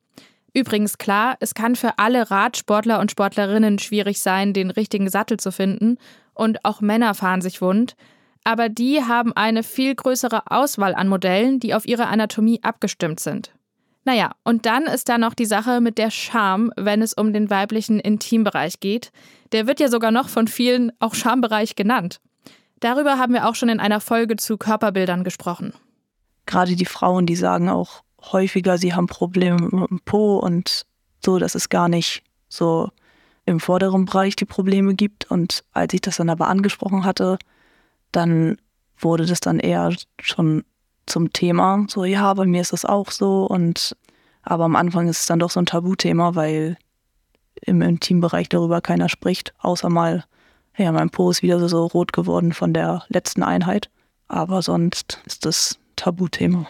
Übrigens 0.55 0.99
klar, 0.99 1.37
es 1.41 1.55
kann 1.55 1.75
für 1.75 1.99
alle 1.99 2.31
Radsportler 2.31 3.01
und 3.01 3.11
Sportlerinnen 3.11 3.81
schwierig 3.81 4.21
sein, 4.21 4.53
den 4.53 4.71
richtigen 4.71 5.11
Sattel 5.11 5.39
zu 5.39 5.53
finden, 5.53 5.99
und 6.33 6.65
auch 6.65 6.81
Männer 6.81 7.15
fahren 7.15 7.41
sich 7.41 7.61
wund, 7.61 7.97
aber 8.45 8.69
die 8.69 9.03
haben 9.03 9.33
eine 9.33 9.63
viel 9.63 9.95
größere 9.95 10.51
Auswahl 10.51 10.95
an 10.95 11.09
Modellen, 11.09 11.61
die 11.61 11.75
auf 11.75 11.87
ihre 11.87 12.07
Anatomie 12.07 12.61
abgestimmt 12.63 13.21
sind. 13.21 13.53
Naja, 14.05 14.33
und 14.45 14.67
dann 14.67 14.85
ist 14.85 15.09
da 15.09 15.17
noch 15.17 15.35
die 15.35 15.47
Sache 15.47 15.81
mit 15.81 15.97
der 15.97 16.11
Scham, 16.11 16.71
wenn 16.77 17.01
es 17.01 17.15
um 17.15 17.33
den 17.33 17.49
weiblichen 17.49 17.99
Intimbereich 17.99 18.81
geht. 18.81 19.13
Der 19.53 19.67
wird 19.67 19.81
ja 19.81 19.89
sogar 19.89 20.11
noch 20.11 20.29
von 20.29 20.47
vielen 20.47 20.93
auch 21.01 21.15
Schambereich 21.15 21.75
genannt. 21.75 22.21
Darüber 22.81 23.19
haben 23.19 23.33
wir 23.33 23.49
auch 23.49 23.55
schon 23.55 23.71
in 23.71 23.81
einer 23.81 24.01
Folge 24.01 24.37
zu 24.37 24.59
Körperbildern 24.59 25.25
gesprochen. 25.25 25.73
Gerade 26.45 26.77
die 26.77 26.85
Frauen, 26.85 27.25
die 27.25 27.37
sagen 27.37 27.71
auch, 27.71 28.03
häufiger, 28.33 28.79
sie 28.79 28.95
haben 28.95 29.07
Probleme 29.07 29.61
mit 29.61 29.91
dem 29.91 30.01
Po 30.05 30.39
und 30.39 30.87
so, 31.25 31.39
dass 31.39 31.55
es 31.55 31.69
gar 31.69 31.89
nicht 31.89 32.23
so 32.49 32.91
im 33.47 33.61
vorderen 33.61 34.05
Bereich 34.05 34.37
die 34.37 34.45
Probleme 34.45 34.95
gibt. 34.95 35.31
Und 35.31 35.65
als 35.73 35.93
ich 35.95 36.01
das 36.01 36.17
dann 36.17 36.31
aber 36.31 36.49
angesprochen 36.49 37.05
hatte, 37.05 37.39
dann 38.13 38.57
wurde 38.99 39.27
das 39.27 39.41
dann 39.41 39.59
eher 39.59 39.95
schon 40.21 40.65
zum 41.07 41.33
Thema. 41.33 41.85
So, 41.89 42.05
ja, 42.05 42.33
bei 42.35 42.47
mir 42.47 42.61
ist 42.61 42.73
das 42.73 42.85
auch 42.85 43.11
so. 43.11 43.45
Und 43.45 43.97
aber 44.43 44.65
am 44.65 44.77
Anfang 44.77 45.09
ist 45.09 45.21
es 45.21 45.27
dann 45.27 45.39
doch 45.39 45.51
so 45.51 45.61
ein 45.61 45.67
Tabuthema, 45.67 46.35
weil 46.35 46.77
im 47.63 47.83
Intimbereich 47.83 48.49
darüber 48.49 48.81
keiner 48.81 49.09
spricht, 49.09 49.55
außer 49.59 49.89
mal, 49.89 50.25
ja, 50.77 50.93
mein 50.93 51.11
Po 51.11 51.31
ist 51.31 51.43
wieder 51.43 51.67
so 51.69 51.87
rot 51.87 52.13
geworden 52.13 52.53
von 52.53 52.75
der 52.75 53.05
letzten 53.09 53.43
Einheit. 53.43 53.91
Aber 54.29 54.63
sonst 54.63 55.21
ist 55.25 55.47
das 55.47 55.79
Tabuthema. 55.97 56.67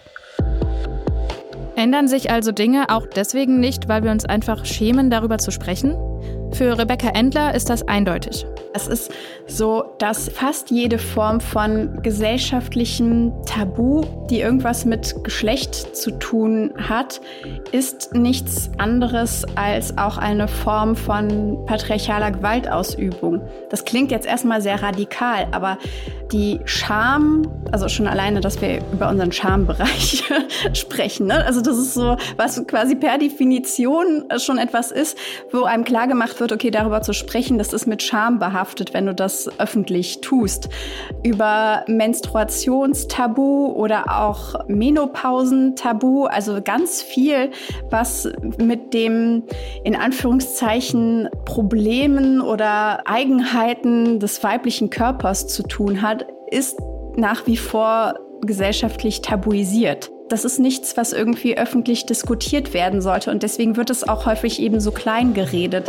Ändern 1.77 2.07
sich 2.07 2.31
also 2.31 2.53
Dinge 2.53 2.87
auch 2.89 3.07
deswegen 3.07 3.59
nicht, 3.59 3.89
weil 3.89 4.05
wir 4.05 4.13
uns 4.13 4.25
einfach 4.25 4.65
schämen, 4.65 5.11
darüber 5.11 5.39
zu 5.39 5.51
sprechen? 5.51 5.97
Für 6.55 6.79
Rebecca 6.79 7.09
Endler 7.09 7.53
ist 7.53 7.69
das 7.69 7.89
eindeutig. 7.89 8.47
Es 8.77 8.87
ist 8.87 9.13
so, 9.49 9.85
dass 9.99 10.29
fast 10.29 10.71
jede 10.71 10.99
Form 10.99 11.41
von 11.41 12.01
gesellschaftlichem 12.03 13.33
Tabu, 13.45 14.03
die 14.31 14.41
irgendwas 14.41 14.85
mit 14.85 15.25
Geschlecht 15.25 15.97
zu 15.97 16.13
tun 16.13 16.73
hat, 16.77 17.21
ist 17.73 18.15
nichts 18.15 18.71
anderes 18.79 19.45
als 19.57 19.99
auch 19.99 20.17
eine 20.17 20.47
Form 20.47 20.95
von 20.97 21.65
patriarchaler 21.67 22.31
Gewaltausübung. 22.31 23.41
Das 23.71 23.85
klingt 23.85 24.11
jetzt 24.13 24.27
erstmal 24.27 24.61
sehr 24.61 24.81
radikal, 24.81 25.49
aber 25.51 25.79
die 26.33 26.59
Scham, 26.65 27.49
also 27.71 27.89
schon 27.89 28.09
alleine, 28.09 28.41
dass 28.41 28.61
wir 28.61 28.81
über 28.93 29.09
unseren 29.09 29.31
Schambereich 29.31 30.25
sprechen, 30.73 31.27
ne? 31.27 31.45
also 31.45 31.61
das 31.61 31.79
ist 31.79 31.95
so, 31.95 32.17
was 32.37 32.65
quasi 32.67 32.97
per 32.97 33.19
Definition 33.19 34.25
schon 34.39 34.59
etwas 34.59 34.91
ist, 34.91 35.17
wo 35.53 35.63
einem 35.63 35.85
klargemacht 35.85 36.41
wird, 36.41 36.44
okay, 36.53 36.71
darüber 36.71 37.03
zu 37.03 37.13
sprechen, 37.13 37.59
das 37.59 37.73
ist 37.73 37.87
mit 37.87 38.03
Scham 38.03 38.39
behaftet, 38.39 38.95
wenn 38.95 39.07
du 39.07 39.15
das 39.15 39.49
öffentlich 39.59 40.21
tust. 40.21 40.69
Über 41.23 41.85
Menstruationstabu 41.87 43.73
oder 43.73 44.21
auch 44.21 44.55
Menopausentabu, 44.69 46.25
also 46.25 46.61
ganz 46.63 47.03
viel, 47.03 47.51
was 47.91 48.29
mit 48.59 48.95
dem 48.95 49.45
in 49.85 49.97
Anführungszeichen 49.97 51.29
Problemen 51.45 52.41
oder 52.41 53.07
Eigenheiten 53.07 54.19
des 54.21 54.43
weiblichen 54.43 54.91
Körpers 54.91 55.49
zu 55.49 55.63
tun 55.63 56.03
hat, 56.03 56.27
ist 56.51 56.79
nach 57.17 57.47
wie 57.47 57.57
vor 57.57 58.15
gesellschaftlich 58.43 59.23
tabuisiert. 59.23 60.11
Das 60.29 60.45
ist 60.45 60.59
nichts, 60.59 60.97
was 60.97 61.13
irgendwie 61.13 61.59
öffentlich 61.59 62.07
diskutiert 62.07 62.73
werden 62.73 63.03
sollte 63.03 63.31
und 63.31 63.43
deswegen 63.43 63.77
wird 63.77 63.91
es 63.91 64.09
auch 64.09 64.27
häufig 64.27 64.61
eben 64.61 64.81
so 64.81 64.91
klein 64.91 65.35
geredet. 65.35 65.87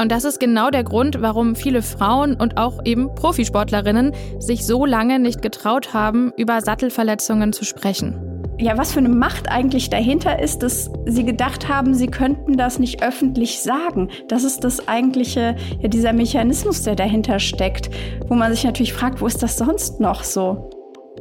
Und 0.00 0.10
das 0.10 0.24
ist 0.24 0.40
genau 0.40 0.70
der 0.70 0.82
Grund, 0.82 1.20
warum 1.20 1.54
viele 1.54 1.82
Frauen 1.82 2.34
und 2.34 2.56
auch 2.56 2.80
eben 2.86 3.14
Profisportlerinnen 3.14 4.12
sich 4.38 4.66
so 4.66 4.86
lange 4.86 5.18
nicht 5.18 5.42
getraut 5.42 5.92
haben, 5.92 6.32
über 6.38 6.62
Sattelverletzungen 6.62 7.52
zu 7.52 7.64
sprechen 7.64 8.26
ja, 8.60 8.76
was 8.76 8.92
für 8.92 8.98
eine 8.98 9.08
Macht 9.08 9.48
eigentlich 9.48 9.88
dahinter 9.88 10.38
ist, 10.38 10.62
dass 10.62 10.90
sie 11.06 11.24
gedacht 11.24 11.68
haben, 11.68 11.94
sie 11.94 12.08
könnten 12.08 12.58
das 12.58 12.78
nicht 12.78 13.02
öffentlich 13.02 13.62
sagen. 13.62 14.10
Das 14.28 14.44
ist 14.44 14.64
das 14.64 14.86
eigentliche, 14.86 15.56
ja, 15.80 15.88
dieser 15.88 16.12
Mechanismus, 16.12 16.82
der 16.82 16.94
dahinter 16.94 17.38
steckt, 17.38 17.88
wo 18.28 18.34
man 18.34 18.52
sich 18.52 18.64
natürlich 18.64 18.92
fragt, 18.92 19.22
wo 19.22 19.26
ist 19.26 19.42
das 19.42 19.56
sonst 19.56 19.98
noch 19.98 20.24
so? 20.24 20.68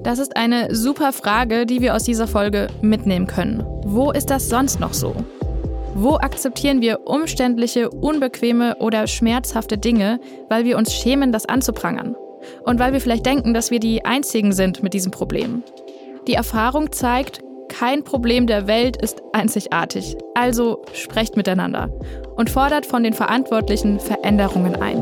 Das 0.03 0.19
ist 0.19 0.35
eine 0.35 0.75
super 0.75 1.13
Frage, 1.13 1.65
die 1.65 1.81
wir 1.81 1.95
aus 1.95 2.03
dieser 2.03 2.27
Folge 2.27 2.67
mitnehmen 2.81 3.27
können. 3.27 3.63
Wo 3.85 4.11
ist 4.11 4.29
das 4.29 4.49
sonst 4.49 4.81
noch 4.81 4.93
so? 4.93 5.15
Wo 6.01 6.15
akzeptieren 6.15 6.79
wir 6.79 7.05
umständliche, 7.07 7.89
unbequeme 7.89 8.77
oder 8.77 9.05
schmerzhafte 9.05 9.77
Dinge, 9.77 10.21
weil 10.47 10.63
wir 10.63 10.77
uns 10.77 10.93
schämen, 10.93 11.33
das 11.33 11.45
anzuprangern? 11.45 12.15
Und 12.63 12.79
weil 12.79 12.93
wir 12.93 13.01
vielleicht 13.01 13.25
denken, 13.25 13.53
dass 13.53 13.69
wir 13.69 13.81
die 13.81 14.05
Einzigen 14.05 14.53
sind 14.53 14.81
mit 14.81 14.93
diesem 14.93 15.12
Problem? 15.12 15.62
Die 16.25 16.35
Erfahrung 16.35 16.93
zeigt, 16.93 17.41
kein 17.67 18.05
Problem 18.05 18.47
der 18.47 18.65
Welt 18.65 18.95
ist 18.95 19.21
einzigartig. 19.33 20.15
Also 20.35 20.81
sprecht 20.93 21.35
miteinander 21.35 21.89
und 22.38 22.49
fordert 22.49 22.85
von 22.85 23.03
den 23.03 23.13
Verantwortlichen 23.13 23.99
Veränderungen 23.99 24.77
ein. 24.77 24.99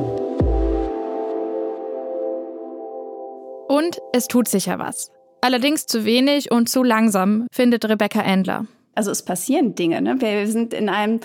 Und 3.67 3.99
es 4.13 4.27
tut 4.27 4.47
sich 4.47 4.65
ja 4.65 4.79
was. 4.79 5.12
Allerdings 5.41 5.86
zu 5.86 6.05
wenig 6.05 6.51
und 6.51 6.69
zu 6.69 6.81
langsam, 6.81 7.45
findet 7.51 7.88
Rebecca 7.88 8.21
Endler. 8.21 8.65
Also 8.97 9.12
es 9.12 9.21
passieren 9.21 9.75
Dinge. 9.75 10.01
Ne? 10.01 10.19
Wir 10.19 10.47
sind 10.47 10.73
in 10.73 10.89
einem 10.89 11.19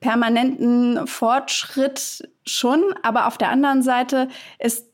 permanenten 0.00 1.06
Fortschritt 1.06 2.28
schon, 2.44 2.82
aber 3.02 3.26
auf 3.26 3.38
der 3.38 3.48
anderen 3.48 3.82
Seite 3.82 4.28
ist 4.58 4.93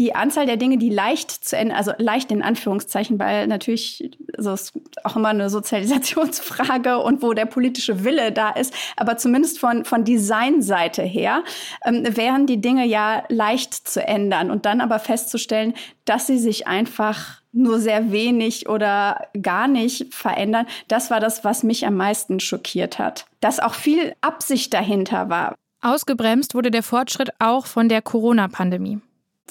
die 0.00 0.14
Anzahl 0.14 0.46
der 0.46 0.56
Dinge, 0.56 0.78
die 0.78 0.88
leicht 0.88 1.30
zu 1.30 1.58
Ende, 1.58 1.76
also 1.76 1.92
leicht 1.98 2.32
in 2.32 2.42
Anführungszeichen, 2.42 3.18
weil 3.18 3.46
natürlich 3.46 4.10
so 4.38 4.54
ist 4.54 4.72
auch 5.04 5.14
immer 5.14 5.28
eine 5.28 5.50
Sozialisationsfrage 5.50 6.98
und 6.98 7.22
wo 7.22 7.34
der 7.34 7.44
politische 7.44 8.02
Wille 8.02 8.32
da 8.32 8.48
ist, 8.48 8.72
aber 8.96 9.18
zumindest 9.18 9.58
von, 9.58 9.84
von 9.84 10.04
Designseite 10.04 11.02
her 11.02 11.44
ähm, 11.84 12.16
wären 12.16 12.46
die 12.46 12.62
Dinge 12.62 12.86
ja 12.86 13.24
leicht 13.28 13.74
zu 13.74 14.02
ändern 14.02 14.50
und 14.50 14.64
dann 14.64 14.80
aber 14.80 14.98
festzustellen, 14.98 15.74
dass 16.06 16.26
sie 16.26 16.38
sich 16.38 16.66
einfach 16.66 17.42
nur 17.52 17.78
sehr 17.78 18.10
wenig 18.10 18.70
oder 18.70 19.28
gar 19.42 19.68
nicht 19.68 20.14
verändern, 20.14 20.66
das 20.88 21.10
war 21.10 21.20
das, 21.20 21.44
was 21.44 21.62
mich 21.62 21.86
am 21.86 21.96
meisten 21.96 22.40
schockiert 22.40 22.98
hat. 22.98 23.26
Dass 23.40 23.60
auch 23.60 23.74
viel 23.74 24.14
Absicht 24.22 24.72
dahinter 24.72 25.28
war. 25.28 25.54
Ausgebremst 25.82 26.54
wurde 26.54 26.70
der 26.70 26.82
Fortschritt 26.82 27.30
auch 27.38 27.66
von 27.66 27.90
der 27.90 28.00
Corona-Pandemie. 28.00 29.00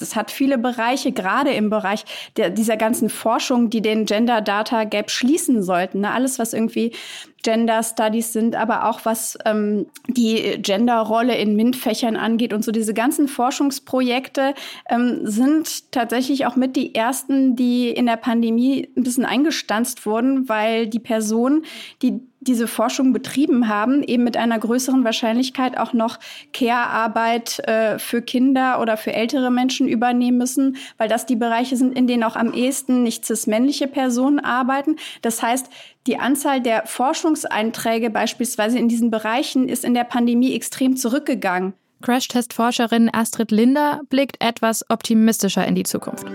Das 0.00 0.16
hat 0.16 0.30
viele 0.30 0.58
Bereiche, 0.58 1.12
gerade 1.12 1.50
im 1.50 1.70
Bereich 1.70 2.04
der, 2.36 2.50
dieser 2.50 2.76
ganzen 2.76 3.08
Forschung, 3.08 3.70
die 3.70 3.82
den 3.82 4.06
Gender 4.06 4.40
Data 4.40 4.84
Gap 4.84 5.10
schließen 5.10 5.62
sollten. 5.62 6.00
Ne? 6.00 6.10
Alles, 6.10 6.38
was 6.38 6.52
irgendwie 6.52 6.92
Gender 7.42 7.82
Studies 7.82 8.32
sind, 8.32 8.54
aber 8.54 8.88
auch 8.88 9.04
was 9.04 9.38
ähm, 9.44 9.86
die 10.08 10.60
Genderrolle 10.60 11.36
in 11.36 11.56
MINT-Fächern 11.56 12.16
angeht 12.16 12.52
und 12.52 12.64
so 12.64 12.72
diese 12.72 12.94
ganzen 12.94 13.28
Forschungsprojekte 13.28 14.54
ähm, 14.88 15.20
sind 15.24 15.92
tatsächlich 15.92 16.46
auch 16.46 16.56
mit 16.56 16.76
die 16.76 16.94
ersten, 16.94 17.56
die 17.56 17.90
in 17.90 18.06
der 18.06 18.16
Pandemie 18.16 18.88
ein 18.96 19.02
bisschen 19.02 19.24
eingestanzt 19.24 20.06
wurden, 20.06 20.48
weil 20.48 20.86
die 20.86 20.98
Personen, 20.98 21.64
die 22.02 22.20
diese 22.40 22.66
Forschung 22.66 23.12
betrieben 23.12 23.68
haben, 23.68 24.02
eben 24.02 24.24
mit 24.24 24.38
einer 24.38 24.58
größeren 24.58 25.04
Wahrscheinlichkeit 25.04 25.76
auch 25.76 25.92
noch 25.92 26.18
Care-Arbeit 26.54 27.58
äh, 27.68 27.98
für 27.98 28.22
Kinder 28.22 28.80
oder 28.80 28.96
für 28.96 29.12
ältere 29.12 29.50
Menschen 29.50 29.86
übernehmen 29.86 30.38
müssen, 30.38 30.76
weil 30.96 31.08
das 31.08 31.26
die 31.26 31.36
Bereiche 31.36 31.76
sind, 31.76 31.96
in 31.96 32.06
denen 32.06 32.24
auch 32.24 32.36
am 32.36 32.54
ehesten 32.54 33.02
nicht 33.02 33.26
cis-männliche 33.26 33.88
Personen 33.88 34.40
arbeiten. 34.40 34.96
Das 35.20 35.42
heißt, 35.42 35.68
die 36.06 36.18
Anzahl 36.18 36.60
der 36.62 36.86
Forschungseinträge 36.86 38.10
beispielsweise 38.10 38.78
in 38.78 38.88
diesen 38.88 39.10
Bereichen 39.10 39.68
ist 39.68 39.84
in 39.84 39.94
der 39.94 40.04
Pandemie 40.04 40.54
extrem 40.54 40.96
zurückgegangen. 40.96 41.74
Crashtest-Forscherin 42.02 43.10
Astrid 43.12 43.50
Linder 43.50 44.00
blickt 44.08 44.42
etwas 44.42 44.88
optimistischer 44.88 45.66
in 45.66 45.74
die 45.74 45.82
Zukunft. 45.82 46.26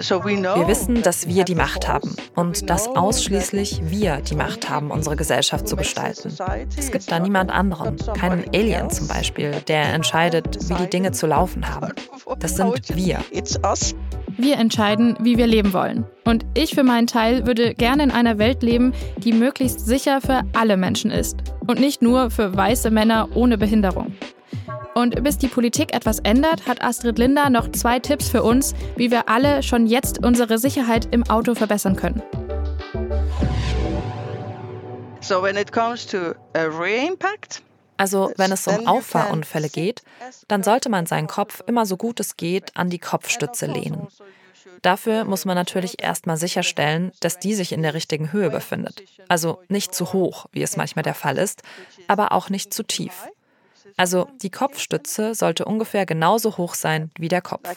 Wir 0.00 0.66
wissen, 0.66 1.02
dass 1.02 1.28
wir 1.28 1.44
die 1.44 1.54
Macht 1.54 1.86
haben 1.86 2.16
und 2.34 2.70
dass 2.70 2.88
ausschließlich 2.88 3.82
wir 3.84 4.16
die 4.22 4.34
Macht 4.34 4.70
haben, 4.70 4.90
unsere 4.90 5.14
Gesellschaft 5.14 5.68
zu 5.68 5.76
gestalten. 5.76 6.34
Es 6.76 6.90
gibt 6.90 7.12
da 7.12 7.18
niemand 7.18 7.50
anderen, 7.50 7.98
keinen 8.14 8.44
Alien 8.54 8.88
zum 8.88 9.08
Beispiel, 9.08 9.52
der 9.68 9.92
entscheidet, 9.92 10.70
wie 10.70 10.74
die 10.74 10.88
Dinge 10.88 11.12
zu 11.12 11.26
laufen 11.26 11.68
haben. 11.68 11.92
Das 12.38 12.56
sind 12.56 12.96
wir. 12.96 13.22
Wir 14.42 14.56
entscheiden, 14.56 15.18
wie 15.20 15.36
wir 15.36 15.46
leben 15.46 15.74
wollen. 15.74 16.06
Und 16.24 16.46
ich 16.54 16.74
für 16.74 16.82
meinen 16.82 17.06
Teil 17.06 17.46
würde 17.46 17.74
gerne 17.74 18.04
in 18.04 18.10
einer 18.10 18.38
Welt 18.38 18.62
leben, 18.62 18.94
die 19.18 19.34
möglichst 19.34 19.84
sicher 19.84 20.22
für 20.22 20.44
alle 20.54 20.78
Menschen 20.78 21.10
ist 21.10 21.36
und 21.66 21.78
nicht 21.78 22.00
nur 22.00 22.30
für 22.30 22.56
weiße 22.56 22.90
Männer 22.90 23.28
ohne 23.34 23.58
Behinderung. 23.58 24.16
Und 24.94 25.22
bis 25.22 25.36
die 25.36 25.48
Politik 25.48 25.94
etwas 25.94 26.20
ändert, 26.20 26.66
hat 26.66 26.82
Astrid 26.82 27.18
Linder 27.18 27.50
noch 27.50 27.70
zwei 27.72 27.98
Tipps 27.98 28.30
für 28.30 28.42
uns, 28.42 28.74
wie 28.96 29.10
wir 29.10 29.28
alle 29.28 29.62
schon 29.62 29.86
jetzt 29.86 30.24
unsere 30.24 30.56
Sicherheit 30.56 31.08
im 31.10 31.22
Auto 31.28 31.54
verbessern 31.54 31.96
können. 31.96 32.22
So 35.20 35.42
when 35.42 35.58
it 35.58 35.70
comes 35.70 36.06
to 36.06 36.34
a 36.54 36.64
rear 36.64 37.06
impact, 37.06 37.62
also 38.00 38.32
wenn 38.38 38.50
es 38.50 38.66
um 38.66 38.86
Auffahrunfälle 38.86 39.68
geht, 39.68 40.02
dann 40.48 40.62
sollte 40.62 40.88
man 40.88 41.04
seinen 41.04 41.26
Kopf 41.26 41.62
immer 41.66 41.84
so 41.84 41.98
gut 41.98 42.18
es 42.18 42.38
geht 42.38 42.74
an 42.74 42.88
die 42.88 42.98
Kopfstütze 42.98 43.66
lehnen. 43.66 44.08
Dafür 44.80 45.24
muss 45.24 45.44
man 45.44 45.54
natürlich 45.54 46.02
erstmal 46.02 46.38
sicherstellen, 46.38 47.12
dass 47.20 47.38
die 47.38 47.54
sich 47.54 47.72
in 47.72 47.82
der 47.82 47.92
richtigen 47.92 48.32
Höhe 48.32 48.48
befindet. 48.48 49.02
Also 49.28 49.60
nicht 49.68 49.94
zu 49.94 50.14
hoch, 50.14 50.46
wie 50.52 50.62
es 50.62 50.78
manchmal 50.78 51.02
der 51.02 51.14
Fall 51.14 51.36
ist, 51.36 51.62
aber 52.08 52.32
auch 52.32 52.48
nicht 52.48 52.72
zu 52.72 52.84
tief. 52.84 53.28
Also 53.96 54.28
die 54.42 54.50
Kopfstütze 54.50 55.34
sollte 55.34 55.64
ungefähr 55.64 56.06
genauso 56.06 56.56
hoch 56.56 56.74
sein 56.74 57.10
wie 57.18 57.28
der 57.28 57.42
Kopf. 57.42 57.68
Uh, 57.68 57.74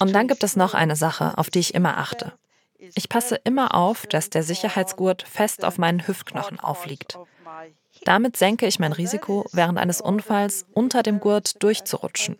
Und 0.00 0.12
dann 0.12 0.28
gibt 0.28 0.44
es 0.44 0.56
noch 0.56 0.74
eine 0.74 0.96
Sache, 0.96 1.32
auf 1.36 1.50
die 1.50 1.58
ich 1.60 1.74
immer 1.74 1.98
achte. 1.98 2.32
Ich 2.94 3.08
passe 3.08 3.36
immer 3.44 3.74
auf, 3.74 4.06
dass 4.06 4.28
der 4.30 4.42
Sicherheitsgurt 4.42 5.22
fest 5.22 5.64
auf 5.64 5.78
meinen 5.78 6.06
Hüftknochen 6.06 6.58
aufliegt. 6.58 7.16
Damit 8.04 8.36
senke 8.36 8.66
ich 8.66 8.80
mein 8.80 8.92
Risiko, 8.92 9.46
während 9.52 9.78
eines 9.78 10.00
Unfalls 10.00 10.66
unter 10.72 11.04
dem 11.04 11.20
Gurt 11.20 11.62
durchzurutschen 11.62 12.36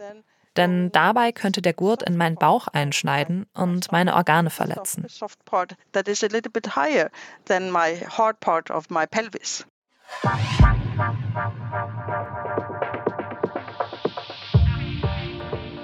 denn 0.56 0.90
dabei 0.92 1.32
könnte 1.32 1.62
der 1.62 1.72
Gurt 1.72 2.02
in 2.02 2.16
meinen 2.16 2.36
Bauch 2.36 2.68
einschneiden 2.68 3.46
und 3.54 3.90
meine 3.92 4.14
Organe 4.14 4.50
verletzen. 4.50 5.06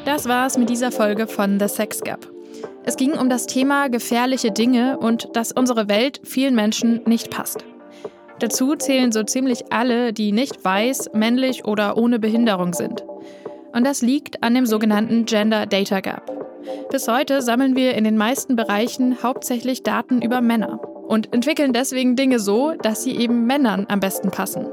Das 0.05 0.29
war's 0.29 0.57
mit 0.57 0.71
dieser 0.71 0.93
Folge 0.93 1.27
von 1.27 1.61
The 1.61 1.69
Sex 1.69 2.01
Gap. 2.01 2.27
Es 2.85 2.97
ging 2.97 3.13
um 3.13 3.29
das 3.29 3.47
Thema 3.47 3.89
gefährliche 3.89 4.51
Dinge 4.51 4.99
und 4.99 5.29
dass 5.37 5.53
unsere 5.53 5.89
Welt 5.89 6.21
vielen 6.25 6.55
Menschen 6.55 7.03
nicht 7.05 7.31
passt. 7.31 7.65
Dazu 8.39 8.77
zählen 8.77 9.13
so 9.13 9.25
ziemlich 9.25 9.73
alle, 9.73 10.13
die 10.13 10.33
nicht 10.33 10.65
weiß, 10.65 11.11
männlich 11.13 11.65
oder 11.65 11.97
ohne 11.97 12.19
Behinderung 12.19 12.73
sind. 12.73 13.05
Und 13.73 13.85
das 13.85 14.03
liegt 14.03 14.43
an 14.43 14.55
dem 14.55 14.67
sogenannten 14.67 15.25
Gender 15.25 15.67
Data 15.67 16.01
Gap. 16.01 16.31
Bis 16.91 17.09
heute 17.09 17.43
sammeln 17.43 17.77
wir 17.77 17.95
in 17.95 18.05
den 18.05 18.17
meisten 18.17 18.57
Bereichen 18.57 19.23
hauptsächlich 19.23 19.83
Daten 19.83 20.23
über 20.23 20.41
Männer 20.41 20.81
und 21.07 21.33
entwickeln 21.33 21.73
deswegen 21.73 22.17
Dinge 22.17 22.39
so, 22.39 22.73
dass 22.73 23.03
sie 23.03 23.17
eben 23.17 23.47
Männern 23.47 23.87
am 23.89 24.01
besten 24.01 24.31
passen. 24.31 24.67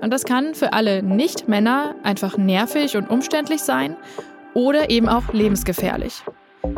Und 0.00 0.12
das 0.12 0.24
kann 0.24 0.54
für 0.54 0.72
alle 0.72 1.02
Nicht-Männer 1.02 1.96
einfach 2.02 2.36
nervig 2.36 2.96
und 2.96 3.10
umständlich 3.10 3.60
sein 3.60 3.96
oder 4.54 4.90
eben 4.90 5.08
auch 5.08 5.32
lebensgefährlich. 5.32 6.22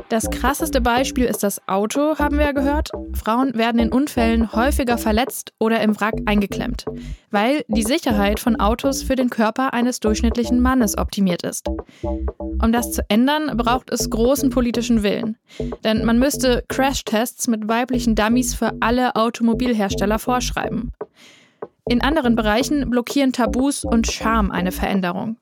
Das 0.08 0.30
krasseste 0.30 0.80
Beispiel 0.80 1.24
ist 1.24 1.42
das 1.42 1.66
Auto, 1.66 2.18
haben 2.18 2.38
wir 2.38 2.44
ja 2.44 2.52
gehört. 2.52 2.90
Frauen 3.14 3.54
werden 3.54 3.80
in 3.80 3.90
Unfällen 3.90 4.52
häufiger 4.52 4.98
verletzt 4.98 5.52
oder 5.58 5.80
im 5.80 5.98
Wrack 5.98 6.14
eingeklemmt, 6.26 6.84
weil 7.30 7.64
die 7.68 7.82
Sicherheit 7.82 8.38
von 8.38 8.60
Autos 8.60 9.02
für 9.02 9.16
den 9.16 9.30
Körper 9.30 9.72
eines 9.72 10.00
durchschnittlichen 10.00 10.60
Mannes 10.60 10.98
optimiert 10.98 11.42
ist. 11.42 11.66
Um 12.02 12.72
das 12.72 12.92
zu 12.92 13.02
ändern, 13.08 13.56
braucht 13.56 13.90
es 13.90 14.10
großen 14.10 14.50
politischen 14.50 15.02
Willen. 15.02 15.36
Denn 15.82 16.04
man 16.04 16.18
müsste 16.18 16.64
Crashtests 16.68 17.48
mit 17.48 17.68
weiblichen 17.68 18.14
Dummies 18.14 18.54
für 18.54 18.72
alle 18.80 19.16
Automobilhersteller 19.16 20.18
vorschreiben. 20.18 20.92
In 21.88 22.00
anderen 22.00 22.36
Bereichen 22.36 22.88
blockieren 22.90 23.32
Tabus 23.32 23.84
und 23.84 24.10
Scham 24.10 24.50
eine 24.50 24.72
Veränderung. 24.72 25.36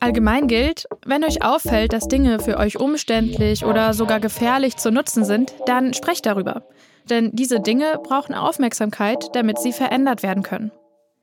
Allgemein 0.00 0.46
gilt, 0.46 0.86
wenn 1.04 1.24
euch 1.24 1.42
auffällt, 1.44 1.92
dass 1.92 2.08
Dinge 2.08 2.40
für 2.40 2.58
euch 2.58 2.78
umständlich 2.78 3.64
oder 3.64 3.94
sogar 3.94 4.20
gefährlich 4.20 4.76
zu 4.76 4.90
nutzen 4.90 5.24
sind, 5.24 5.54
dann 5.66 5.94
sprecht 5.94 6.26
darüber. 6.26 6.62
Denn 7.08 7.30
diese 7.32 7.60
Dinge 7.60 7.98
brauchen 8.02 8.34
Aufmerksamkeit, 8.34 9.34
damit 9.34 9.58
sie 9.58 9.72
verändert 9.72 10.22
werden 10.22 10.42
können. 10.42 10.70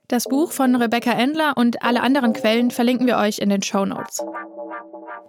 Das 0.08 0.26
Buch 0.26 0.52
von 0.52 0.76
Rebecca 0.76 1.12
Endler 1.12 1.54
und 1.58 1.84
alle 1.84 2.02
anderen 2.02 2.34
Quellen 2.34 2.72
verlinken 2.72 3.08
wir 3.08 3.18
euch 3.18 3.40
in 3.40 3.50
den 3.50 3.62
Show 3.62 3.86
Notes. 3.86 4.24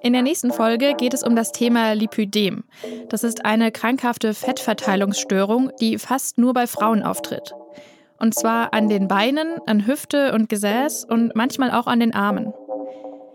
In 0.00 0.12
der 0.12 0.22
nächsten 0.22 0.52
Folge 0.52 0.94
geht 0.94 1.14
es 1.14 1.24
um 1.24 1.34
das 1.34 1.50
Thema 1.50 1.92
Lipödem. 1.94 2.64
Das 3.08 3.24
ist 3.24 3.44
eine 3.44 3.72
krankhafte 3.72 4.34
Fettverteilungsstörung, 4.34 5.72
die 5.80 5.98
fast 5.98 6.38
nur 6.38 6.54
bei 6.54 6.68
Frauen 6.68 7.02
auftritt. 7.02 7.52
Und 8.20 8.34
zwar 8.34 8.72
an 8.72 8.88
den 8.88 9.08
Beinen, 9.08 9.58
an 9.66 9.86
Hüfte 9.86 10.32
und 10.32 10.48
Gesäß 10.48 11.04
und 11.04 11.34
manchmal 11.34 11.72
auch 11.72 11.86
an 11.86 12.00
den 12.00 12.14
Armen. 12.14 12.52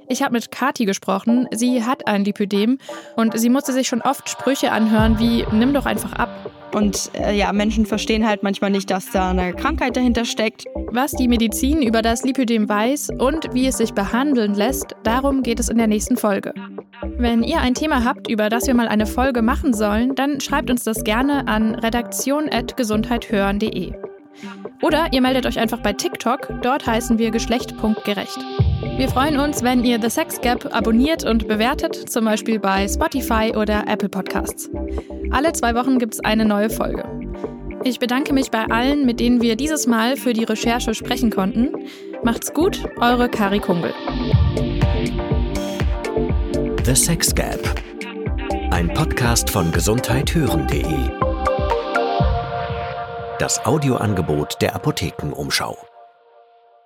Ich 0.08 0.22
habe 0.22 0.34
mit 0.34 0.52
Kati 0.52 0.86
gesprochen. 0.86 1.48
Sie 1.52 1.84
hat 1.84 2.08
ein 2.08 2.26
Lipödem 2.26 2.78
und 3.16 3.40
sie 3.40 3.50
musste 3.50 3.74
sich 3.74 3.88
schon 3.88 4.02
oft 4.02 4.30
Sprüche 4.30 4.72
anhören 4.72 5.20
wie 5.20 5.46
nimm 5.52 5.74
doch 5.74 5.86
einfach 5.86 6.14
ab. 6.14 6.52
Und 6.74 7.12
äh, 7.14 7.38
ja, 7.38 7.54
Menschen 7.54 7.86
verstehen 7.86 8.28
halt 8.28 8.42
manchmal 8.42 8.72
nicht, 8.72 8.90
dass 8.90 9.12
da 9.12 9.30
eine 9.30 9.54
Krankheit 9.54 9.96
dahinter 9.96 10.26
steckt. 10.26 10.66
Was 10.92 11.12
die 11.12 11.28
Medizin 11.28 11.84
über 11.84 12.02
das 12.02 12.24
Lipödem 12.24 12.68
weiß 12.68 13.10
und 13.20 13.54
wie 13.54 13.68
es 13.68 13.78
sich 13.78 13.94
behandeln 13.94 14.56
lässt, 14.56 14.96
darum 15.04 15.44
geht 15.44 15.60
es 15.60 15.70
in 15.70 15.78
der 15.78 15.86
nächsten 15.88 16.18
Folge. 16.18 16.54
Wenn 17.18 17.44
ihr 17.44 17.60
ein 17.60 17.76
Thema 17.76 18.04
habt, 18.04 18.28
über 18.30 18.50
das 18.50 18.66
wir 18.66 18.74
mal 18.74 18.88
eine 18.88 19.06
Folge 19.06 19.44
machen 19.44 19.74
sollen, 19.74 20.16
dann 20.16 20.42
schreibt 20.42 20.72
uns 20.72 20.84
das 20.84 21.04
gerne 21.04 21.48
an 21.48 21.76
redaktion.gesundheithören.de. 21.76 23.94
Oder 24.82 25.08
ihr 25.12 25.22
meldet 25.22 25.46
euch 25.46 25.60
einfach 25.60 25.80
bei 25.80 25.94
TikTok, 25.94 26.62
dort 26.62 26.86
heißen 26.86 27.18
wir 27.18 27.32
geschlecht.gerecht. 27.32 28.40
Wir 28.98 29.10
freuen 29.10 29.40
uns, 29.40 29.64
wenn 29.64 29.84
ihr 29.84 30.00
The 30.02 30.10
Sex 30.10 30.42
Gap 30.42 30.74
abonniert 30.74 31.24
und 31.24 31.48
bewertet, 31.48 31.96
zum 31.96 32.26
Beispiel 32.26 32.60
bei 32.60 32.88
Spotify 32.88 33.54
oder 33.56 33.88
Apple 33.88 34.10
Podcasts. 34.10 34.70
Alle 35.32 35.54
zwei 35.54 35.74
Wochen 35.76 36.00
gibt 36.00 36.16
es 36.16 36.20
eine 36.20 36.46
neue 36.46 36.70
Folge. 36.70 37.04
Ich 37.84 38.00
bedanke 38.00 38.34
mich 38.34 38.52
bei 38.52 38.66
allen, 38.66 39.06
mit 39.06 39.20
denen 39.20 39.42
wir 39.42 39.56
dieses 39.56 39.88
Mal 39.88 40.16
für 40.16 40.34
die 40.34 40.44
Recherche 40.44 40.94
sprechen 40.94 41.32
konnten. 41.32 41.72
Macht's 42.24 42.54
gut, 42.54 42.84
eure 43.02 43.30
Kari 43.30 43.60
Kungel. 43.60 43.94
The 46.86 46.96
Sex 46.96 47.34
Gap. 47.34 47.60
Ein 48.72 48.94
Podcast 48.94 49.50
von 49.50 49.72
gesundheithören.de. 49.72 51.33
Das 53.40 53.66
Audioangebot 53.66 54.62
der 54.62 54.76
Apothekenumschau. 54.76 55.76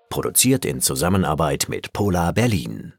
Produziert 0.09 0.63
in 0.63 0.79
Zusammenarbeit 0.79 1.65
mit 1.67 1.91
Polar 1.91 2.31
Berlin. 2.31 2.96